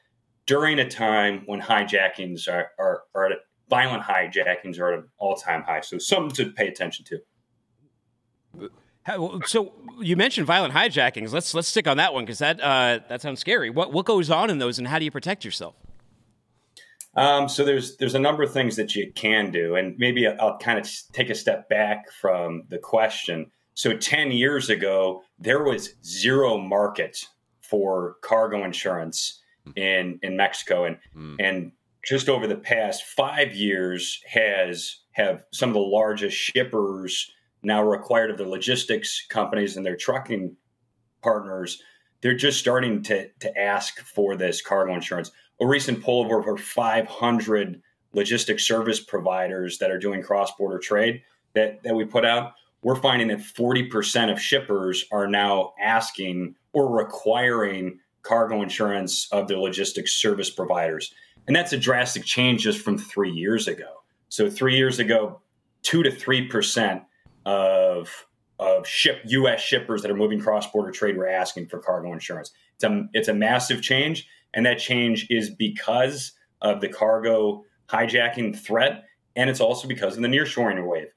[0.51, 3.37] during a time when hijackings are, are, are at,
[3.69, 5.79] violent hijackings are at an all-time high.
[5.79, 8.69] So something to pay attention to.
[9.45, 9.71] So
[10.01, 11.31] you mentioned violent hijackings.
[11.31, 13.69] Let's let's stick on that one because that uh, that sounds scary.
[13.69, 15.75] What what goes on in those, and how do you protect yourself?
[17.15, 20.57] Um, so there's there's a number of things that you can do, and maybe I'll
[20.57, 23.49] kind of take a step back from the question.
[23.73, 27.25] So ten years ago, there was zero market
[27.61, 29.40] for cargo insurance
[29.75, 31.35] in in Mexico, and hmm.
[31.39, 31.71] and
[32.03, 37.31] just over the past five years has have some of the largest shippers
[37.63, 40.55] now required of the logistics companies and their trucking
[41.21, 41.83] partners
[42.21, 45.31] they're just starting to to ask for this cargo insurance.
[45.59, 47.81] A recent poll of over 500
[48.13, 51.21] logistics service providers that are doing cross border trade
[51.53, 52.53] that that we put out,
[52.83, 59.57] we're finding that 40% of shippers are now asking or requiring cargo insurance of their
[59.57, 61.13] logistics service providers.
[61.47, 64.01] And that's a drastic change just from three years ago.
[64.29, 65.41] So three years ago,
[65.81, 67.03] two to three percent
[67.45, 68.27] of
[68.59, 69.59] of ship U.S.
[69.59, 72.51] shippers that are moving cross border trade were asking for cargo insurance.
[72.75, 78.57] It's a it's a massive change, and that change is because of the cargo hijacking
[78.57, 79.05] threat,
[79.35, 81.07] and it's also because of the nearshoring wave.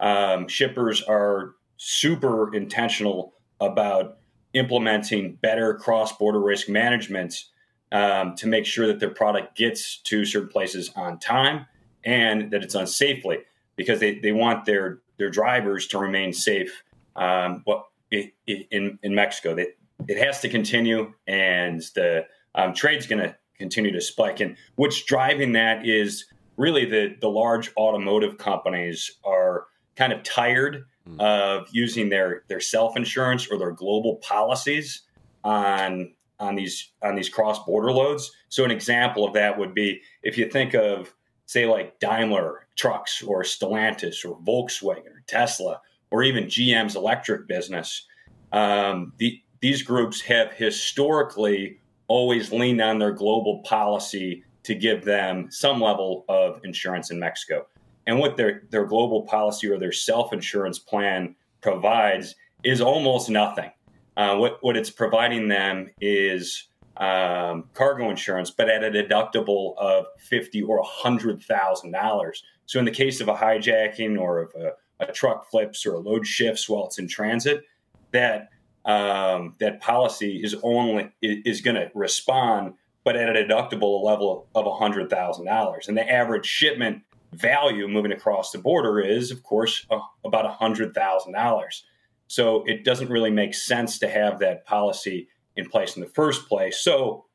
[0.00, 4.18] Um, shippers are super intentional about
[4.54, 7.44] implementing better cross border risk management
[7.92, 11.66] um, to make sure that their product gets to certain places on time
[12.04, 13.38] and that it's done safely
[13.76, 16.82] because they, they want their their drivers to remain safe.
[17.16, 17.64] Um,
[18.10, 19.78] in in Mexico, it,
[20.08, 24.40] it has to continue, and the um, trade's going to continue to spike.
[24.40, 26.26] And what's driving that is
[26.56, 31.20] really the the large automotive companies are kind of tired mm.
[31.20, 35.02] of using their their self insurance or their global policies
[35.42, 38.32] on on these on these cross border loads.
[38.48, 41.14] So an example of that would be if you think of
[41.46, 45.80] say like Daimler trucks or Stellantis or Volkswagen or Tesla
[46.10, 48.06] or even GM's electric business.
[48.52, 55.50] Um, the, these groups have historically always leaned on their global policy to give them
[55.50, 57.66] some level of insurance in Mexico.
[58.06, 63.70] And what their, their global policy or their self insurance plan provides is almost nothing.
[64.16, 70.06] Uh, what, what it's providing them is um, cargo insurance, but at a deductible of
[70.18, 72.44] fifty or hundred thousand dollars.
[72.66, 75.98] So in the case of a hijacking or if a, a, truck flips or a
[75.98, 77.64] load shifts while it's in transit,
[78.12, 78.50] that
[78.84, 84.78] um, that policy is only is going to respond, but at a deductible level of
[84.78, 85.88] hundred thousand dollars.
[85.88, 87.02] And the average shipment
[87.38, 91.84] value moving across the border is, of course, uh, about hundred thousand dollars.
[92.26, 96.48] So it doesn't really make sense to have that policy in place in the first
[96.48, 96.78] place.
[96.78, 97.26] So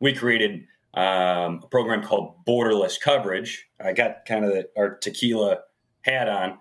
[0.00, 0.64] we created
[0.94, 3.68] um, a program called Borderless Coverage.
[3.84, 5.58] I got kind of the, our tequila
[6.02, 6.58] hat on,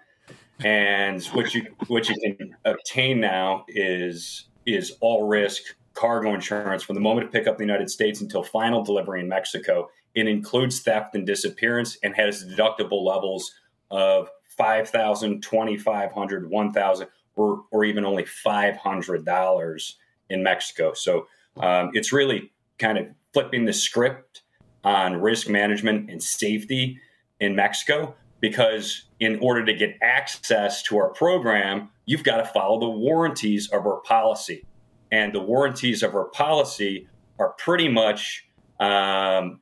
[0.63, 6.93] and what you what you can obtain now is is all risk cargo insurance from
[6.93, 9.89] the moment of pickup in the United States until final delivery in Mexico.
[10.17, 13.53] It includes theft and disappearance and has deductible levels
[13.91, 19.93] of 5,000, 2,500, 1,000, or, or even only $500
[20.31, 20.93] in Mexico.
[20.93, 24.41] So um, it's really kind of flipping the script
[24.83, 26.99] on risk management and safety
[27.39, 32.79] in Mexico because in order to get access to our program, you've got to follow
[32.79, 34.65] the warranties of our policy.
[35.11, 37.07] And the warranties of our policy
[37.37, 38.47] are pretty much
[38.79, 39.59] um,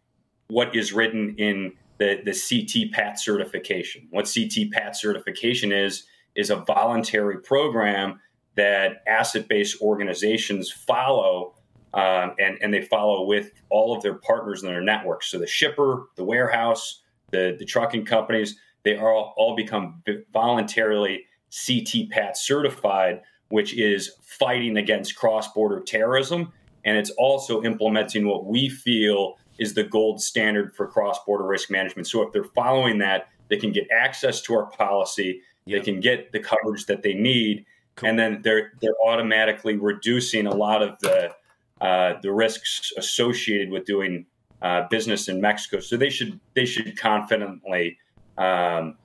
[0.47, 4.07] what is written in the, the CT PAT certification.
[4.11, 8.19] What CT PAT certification is, is a voluntary program
[8.55, 11.55] that asset based organizations follow.
[11.93, 15.31] Um, and, and they follow with all of their partners in their networks.
[15.31, 21.25] So the shipper, the warehouse, the, the trucking companies, they are all, all become voluntarily
[21.51, 26.51] CTPAT certified, which is fighting against cross border terrorism.
[26.83, 31.69] And it's also implementing what we feel is the gold standard for cross border risk
[31.69, 32.07] management.
[32.07, 35.79] So if they're following that, they can get access to our policy, yep.
[35.81, 38.09] they can get the coverage that they need, Cool.
[38.09, 41.31] And then they're they're automatically reducing a lot of the
[41.79, 44.25] uh, the risks associated with doing
[44.61, 45.79] uh, business in Mexico.
[45.79, 47.97] So they should they should confidently
[48.37, 48.97] um,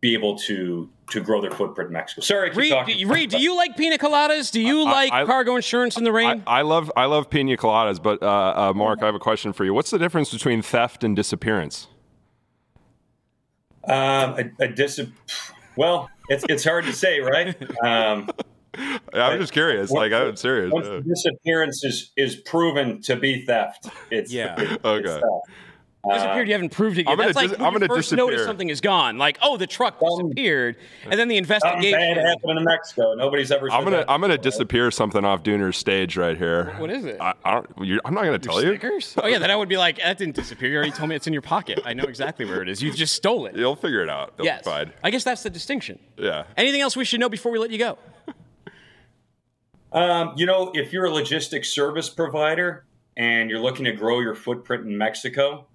[0.00, 2.20] be able to to grow their footprint in Mexico.
[2.20, 4.50] Sorry, Reed, do, Reed, do you like pina coladas?
[4.50, 6.42] Do you I, like I, cargo insurance in the rain?
[6.46, 9.52] I, I, love I love pina coladas, but uh, uh, Mark, I have a question
[9.52, 9.72] for you.
[9.72, 11.88] What's the difference between theft and disappearance?
[13.86, 15.00] Um, a, a dis-
[15.76, 17.56] well, it's it's hard to say, right?
[17.84, 18.28] Um,
[19.14, 19.90] I'm just curious.
[19.90, 20.72] Like I'm serious.
[20.72, 21.00] Once yeah.
[21.06, 24.60] disappearance is is proven to be theft, it's yeah.
[24.60, 25.08] It, okay.
[25.08, 25.24] It's
[26.12, 26.48] disappeared.
[26.48, 27.16] You haven't proved it yet.
[27.18, 28.26] That's like dis- when I'm you first disappear.
[28.26, 29.18] notice something is gone.
[29.18, 31.92] Like, oh, the truck disappeared, and then the investigation.
[31.92, 33.14] Something bad happened in Mexico.
[33.14, 33.70] Nobody's ever.
[33.70, 34.10] I'm gonna that.
[34.10, 36.74] I'm gonna disappear something off Dooner's stage right here.
[36.78, 37.18] What is it?
[37.20, 38.78] I, I am not gonna tell you.
[39.18, 40.70] Oh yeah, then I would be like, that didn't disappear.
[40.70, 41.80] You already told me it's in your pocket.
[41.84, 42.82] I know exactly where it is.
[42.82, 43.56] You just stole it.
[43.56, 44.34] You'll figure it out.
[44.38, 44.66] You'll yes.
[44.66, 45.98] I guess that's the distinction.
[46.16, 46.44] Yeah.
[46.56, 47.98] Anything else we should know before we let you go?
[49.92, 52.84] um, you know, if you're a logistics service provider
[53.16, 55.66] and you're looking to grow your footprint in Mexico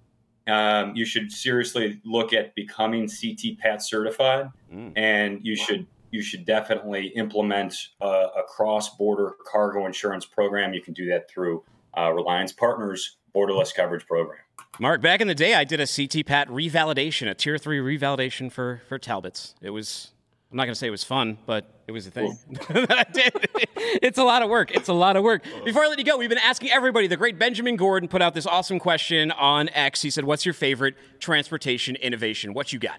[0.46, 4.92] um, you should seriously look at becoming CTPAT certified, mm.
[4.96, 10.74] and you should you should definitely implement a, a cross-border cargo insurance program.
[10.74, 11.64] You can do that through
[11.96, 14.38] uh, Reliance Partners Borderless Coverage Program.
[14.78, 18.82] Mark, back in the day, I did a CTPAT revalidation, a tier three revalidation for
[18.88, 19.54] for Talbots.
[19.62, 20.12] It was
[20.50, 22.38] I'm not going to say it was fun, but it was a thing
[22.68, 23.32] that I did.
[24.02, 24.70] it's a lot of work.
[24.70, 25.44] It's a lot of work.
[25.64, 27.06] Before I let you go, we've been asking everybody.
[27.06, 30.02] The great Benjamin Gordon put out this awesome question on X.
[30.02, 32.54] He said, "What's your favorite transportation innovation?
[32.54, 32.98] What you got?"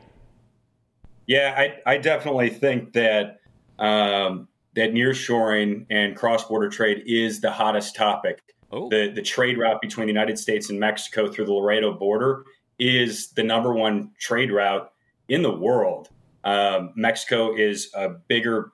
[1.25, 3.39] Yeah, I, I definitely think that
[3.79, 8.41] um, that nearshoring and cross-border trade is the hottest topic.
[8.71, 8.89] Oh.
[8.89, 12.43] The the trade route between the United States and Mexico through the Laredo border
[12.77, 14.91] is the number one trade route
[15.29, 16.09] in the world.
[16.43, 18.73] Um, Mexico is a bigger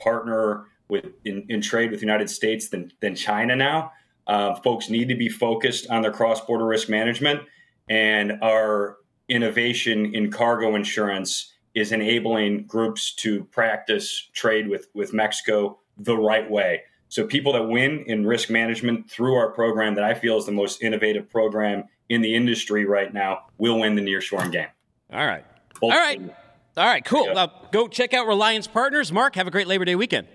[0.00, 3.92] partner with in, in trade with the United States than than China now.
[4.26, 7.40] Uh, folks need to be focused on their cross-border risk management,
[7.88, 8.98] and our
[9.28, 16.50] innovation in cargo insurance is enabling groups to practice trade with with Mexico the right
[16.50, 16.82] way.
[17.08, 20.52] So people that win in risk management through our program that I feel is the
[20.52, 24.68] most innovative program in the industry right now will win the nearshoring game.
[25.12, 25.44] All right.
[25.82, 26.20] All right.
[26.76, 27.36] All right, cool.
[27.36, 29.12] Uh, go check out Reliance Partners.
[29.12, 30.28] Mark, have a great Labor Day weekend.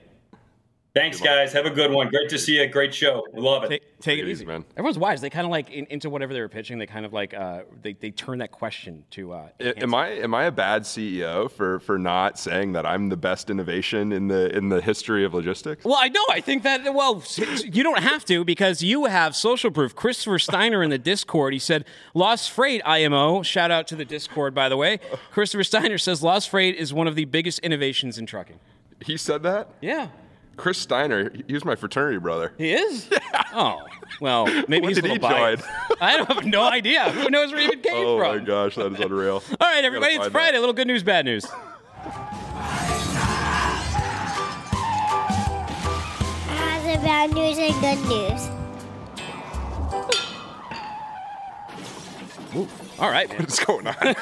[0.96, 1.52] Thanks, guys.
[1.52, 2.08] Have a good one.
[2.08, 2.66] Great to see you.
[2.68, 3.26] Great show.
[3.34, 3.70] We love it.
[3.70, 4.64] Take, take it easy, man.
[4.78, 5.20] Everyone's wise.
[5.20, 6.78] They kind of like in, into whatever they were pitching.
[6.80, 9.34] They kind of like uh, they they turn that question to.
[9.34, 13.18] Uh, Am I am I a bad CEO for for not saying that I'm the
[13.18, 15.84] best innovation in the in the history of logistics?
[15.84, 16.24] Well, I know.
[16.32, 19.94] I think that, well, s- s- you don't have to because you have social proof.
[19.96, 21.84] Christopher Steiner in the Discord, he said,
[22.14, 23.44] Lost Freight IMO.
[23.44, 25.02] Shout out to the Discord, by the way.
[25.32, 28.62] Christopher Steiner says, Lost Freight is one of the biggest innovations in trucking.
[29.06, 29.68] He said that.
[29.82, 30.08] Yeah.
[30.58, 32.54] Chris Steiner, he was my fraternity brother.
[32.58, 33.10] He is?
[33.58, 33.86] Oh,
[34.20, 35.64] well, maybe When he's a little he biased.
[36.02, 37.10] I have no idea.
[37.12, 38.28] Who knows where he even came Oh from?
[38.36, 39.36] Oh my gosh, that is unreal.
[39.50, 40.58] All right, everybody, it's find Friday.
[40.58, 41.46] A little good news, bad news.
[46.50, 48.50] Has bad news and good news.
[52.56, 52.68] Ooh,
[53.00, 53.40] all right, man.
[53.40, 53.96] What's going on?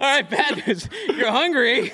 [0.00, 0.88] All right, bad news.
[1.08, 1.92] You're hungry.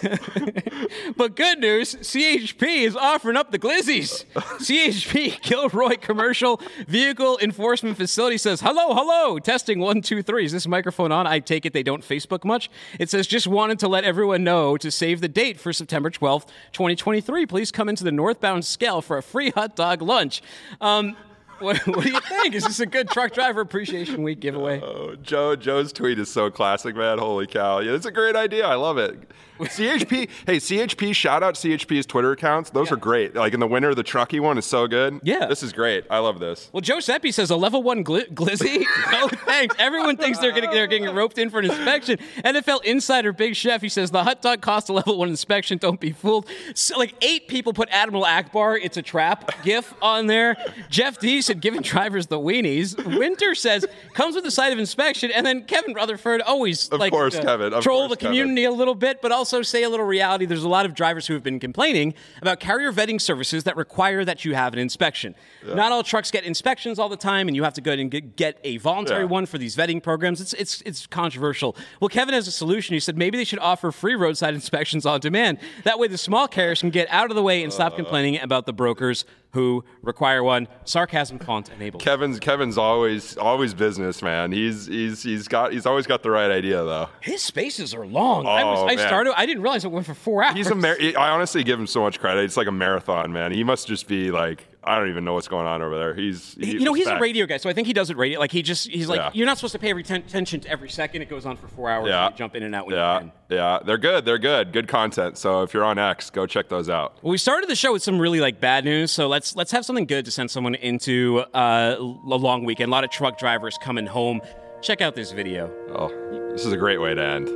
[1.17, 4.25] but good news, CHP is offering up the glizzies.
[4.35, 9.41] CHP Kilroy Commercial Vehicle Enforcement Facility says, hello, hello.
[9.41, 10.45] Testing one, two, three.
[10.45, 11.27] Is this microphone on?
[11.27, 12.71] I take it they don't Facebook much.
[13.01, 16.47] It says, just wanted to let everyone know to save the date for September 12th,
[16.75, 17.45] 2023.
[17.47, 20.43] Please come into the northbound scale for a free hot dog lunch.
[20.81, 21.17] Um,
[21.59, 22.55] what, what do you think?
[22.55, 24.81] Is this a good truck driver appreciation week giveaway?
[24.81, 27.19] Oh, Joe Joe's tweet is so classic, man.
[27.19, 27.81] Holy cow!
[27.81, 28.67] Yeah, it's a great idea.
[28.67, 29.31] I love it.
[29.59, 32.71] CHP, hey CHP, shout out CHP's Twitter accounts.
[32.71, 33.35] Those are great.
[33.35, 35.21] Like in the winter, the Trucky one is so good.
[35.23, 36.05] Yeah, this is great.
[36.11, 36.71] I love this.
[36.73, 38.85] Well, Joe Seppi says a level one gli- glizzy.
[39.13, 39.75] no thanks.
[39.79, 42.19] Everyone thinks they're getting they're getting roped in for an inspection.
[42.45, 45.79] NFL insider Big Chef he says the hot dog costs a level one inspection.
[45.79, 46.47] Don't be fooled.
[46.75, 48.79] So, like eight people put Admiral Ackbar.
[48.83, 49.51] It's a trap.
[49.63, 50.57] GIF on there.
[50.91, 52.97] Jeff D said giving drivers the weenies.
[53.19, 57.13] Winter says comes with the side of inspection, and then Kevin Rutherford always Of like
[57.13, 57.73] course, uh, Kevin.
[57.73, 58.33] Of troll course, the Kevin.
[58.33, 60.47] community a little bit, but also say a little reality.
[60.47, 64.25] There's a lot of drivers who have been complaining about carrier vetting services that require
[64.25, 65.35] that you have an inspection.
[65.65, 68.59] Not all trucks get inspections all the time, and you have to go and get,
[68.65, 69.27] a voluntary Yeah.
[69.27, 70.41] one for these vetting programs.
[70.41, 71.77] It's it's it's controversial.
[72.01, 72.95] Well, Kevin has a solution.
[72.95, 75.59] He said maybe they should offer free roadside inspections on demand.
[75.85, 77.97] That way, the small carriers can get out of the way and stop uh.
[77.97, 79.25] complaining about the brokers
[79.57, 80.69] who require one.
[80.85, 82.03] Sarcasm font enabled.
[82.03, 84.53] Kevin's Kevin's always always business, man.
[84.53, 87.09] He's he's he's got he's always got the right idea though.
[87.21, 88.47] His spaces are long.
[88.47, 89.33] I, was, Oh, I started.
[89.37, 90.55] I didn't realize it went for four hours.
[90.57, 92.45] He's a mar- I honestly give him so much credit.
[92.45, 93.51] It's like a marathon, man.
[93.53, 96.15] He must just be like I don't even know what's going on over there.
[96.15, 98.39] He's he, you know, he's a radio guy, so I think he does it radio.
[98.39, 99.31] Like he just, he's like, Yeah.
[99.35, 101.23] you're not supposed to pay every attention to every second.
[101.23, 102.09] It goes on for four hours.
[102.09, 102.31] Yeah.
[102.37, 104.25] Jump in and out when Yeah, yeah, they're good.
[104.25, 104.73] They're good.
[104.73, 105.39] Good content.
[105.39, 107.17] So if you're on X, go check those out.
[107.23, 109.85] Well, we started the show with some really like bad news, so let's let's have
[109.85, 112.89] something good to send someone into uh, a long weekend.
[112.89, 114.41] A lot of truck drivers coming home.
[114.83, 115.71] Check out this video.
[115.95, 116.09] Oh,
[116.53, 117.49] this is a great way to end.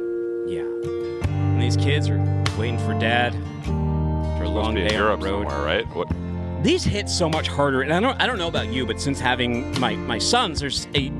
[0.50, 0.62] Yeah.
[1.28, 2.18] And these kids are
[2.58, 5.48] waiting for dad for a long be in day Europe on the road.
[5.50, 5.86] somewhere, right?
[5.94, 6.08] What?
[6.62, 9.18] These hit so much harder, and I don't I don't know about you, but since
[9.18, 11.10] having my my sons, there's a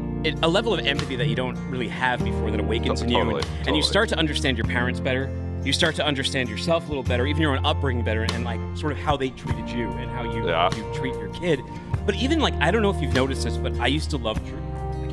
[0.42, 3.16] a level of empathy that you don't really have before that awakens oh, in you,
[3.16, 5.34] Totally, and, and you start to understand your parents better.
[5.64, 8.60] You start to understand yourself a little better, even your own upbringing better, and like
[8.76, 10.74] sort of how they treated you and how you Yeah.
[10.76, 11.60] you treat your kid.
[12.04, 14.38] But even like I don't know if you've noticed this, but I used to love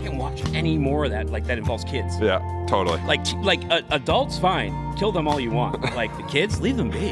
[0.10, 0.20] True.
[0.20, 2.20] Watch any more of that like that involves kids.
[2.20, 2.99] Yeah, totally.
[3.01, 5.82] Like t- like uh, adults, fine, kill them all you want.
[5.95, 7.08] Like the kids, leave them be.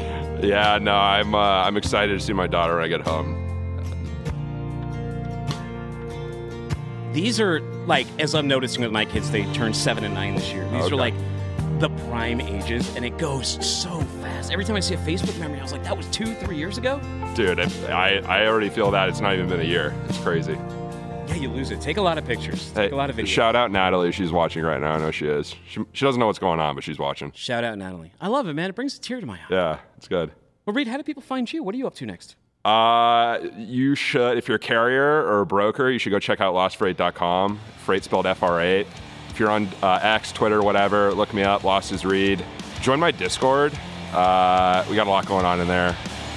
[0.46, 3.42] Yeah, no, I'm uh, I'm excited to see my daughter when I get home.
[7.12, 10.52] These are like, as I'm noticing with my kids, they turn seven and nine this
[10.52, 10.64] year.
[10.70, 10.92] These Okay.
[10.94, 11.14] are like
[11.80, 14.52] the prime ages, and it goes so fast.
[14.52, 16.76] Every time I see a Facebook memory, I was like, that was two, three years
[16.78, 17.00] ago.
[17.34, 19.08] Dude, I, I already feel that.
[19.08, 19.94] It's not even been a year.
[20.08, 20.58] It's crazy.
[21.28, 21.80] Yeah, you lose it.
[21.80, 22.70] Take a lot of pictures.
[22.72, 23.26] Take a lot of videos.
[23.26, 24.12] Shout out Natalie.
[24.12, 24.92] She's watching right now.
[24.92, 25.54] I know she is.
[25.68, 27.32] She, she doesn't know what's going on, but she's watching.
[27.34, 28.12] Shout out Natalie.
[28.20, 28.70] I love it, man.
[28.70, 29.46] It brings a tear to my eye.
[29.50, 30.30] Yeah, it's good.
[30.64, 31.62] Well, Reed, how do people find you?
[31.62, 32.36] What are you up to next?
[32.64, 36.54] Uh, you should, if you're a carrier or a broker, you should go check out
[36.54, 37.60] lostfreight.com.
[37.84, 38.86] Freight spelled FR8.
[39.30, 42.44] If you're on uh, X, Twitter, whatever, look me up, Lost is Reed.
[42.80, 43.72] Join my Discord.
[44.12, 45.96] Uh, we got a lot going on in there.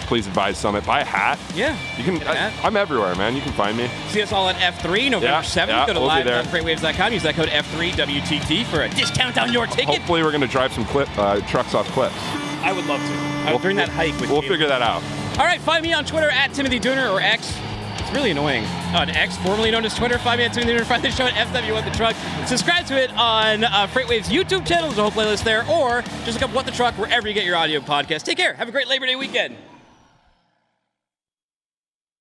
[0.10, 0.84] Please advise Summit.
[0.88, 1.38] Buy a hat.
[1.56, 1.78] Yeah.
[1.96, 2.28] You can.
[2.28, 3.36] I, am everywhere, man.
[3.36, 3.88] You can find me.
[4.08, 5.68] See us all at F3 November Yeah, 7th.
[5.68, 7.14] yeah, Go to we'll live.freightwaves.com.
[7.14, 9.86] Use that code F3WTT for a discount on your ticket.
[10.00, 12.16] Hopefully, we're going to drive some clip uh, trucks off cliffs.
[12.64, 13.14] I would love to.
[13.14, 14.50] Uh, We'll- during that hike with We'll you.
[14.50, 15.04] figure that out.
[15.38, 17.56] All right, find me on Twitter at Timothy Dooner or X.
[18.00, 18.66] It's really annoying.
[18.96, 20.86] On X, formerly known as Twitter, find me at Timothy Dooner.
[20.86, 22.16] Find the show at FW the Truck.
[22.48, 24.88] Subscribe to it on uh, Freightwaves YouTube channel.
[24.90, 27.46] There's a whole playlist there, or just look up What the Truck wherever you get
[27.46, 28.24] your audio podcast.
[28.24, 28.56] Take care.
[28.56, 29.56] Have a great Labor Day weekend.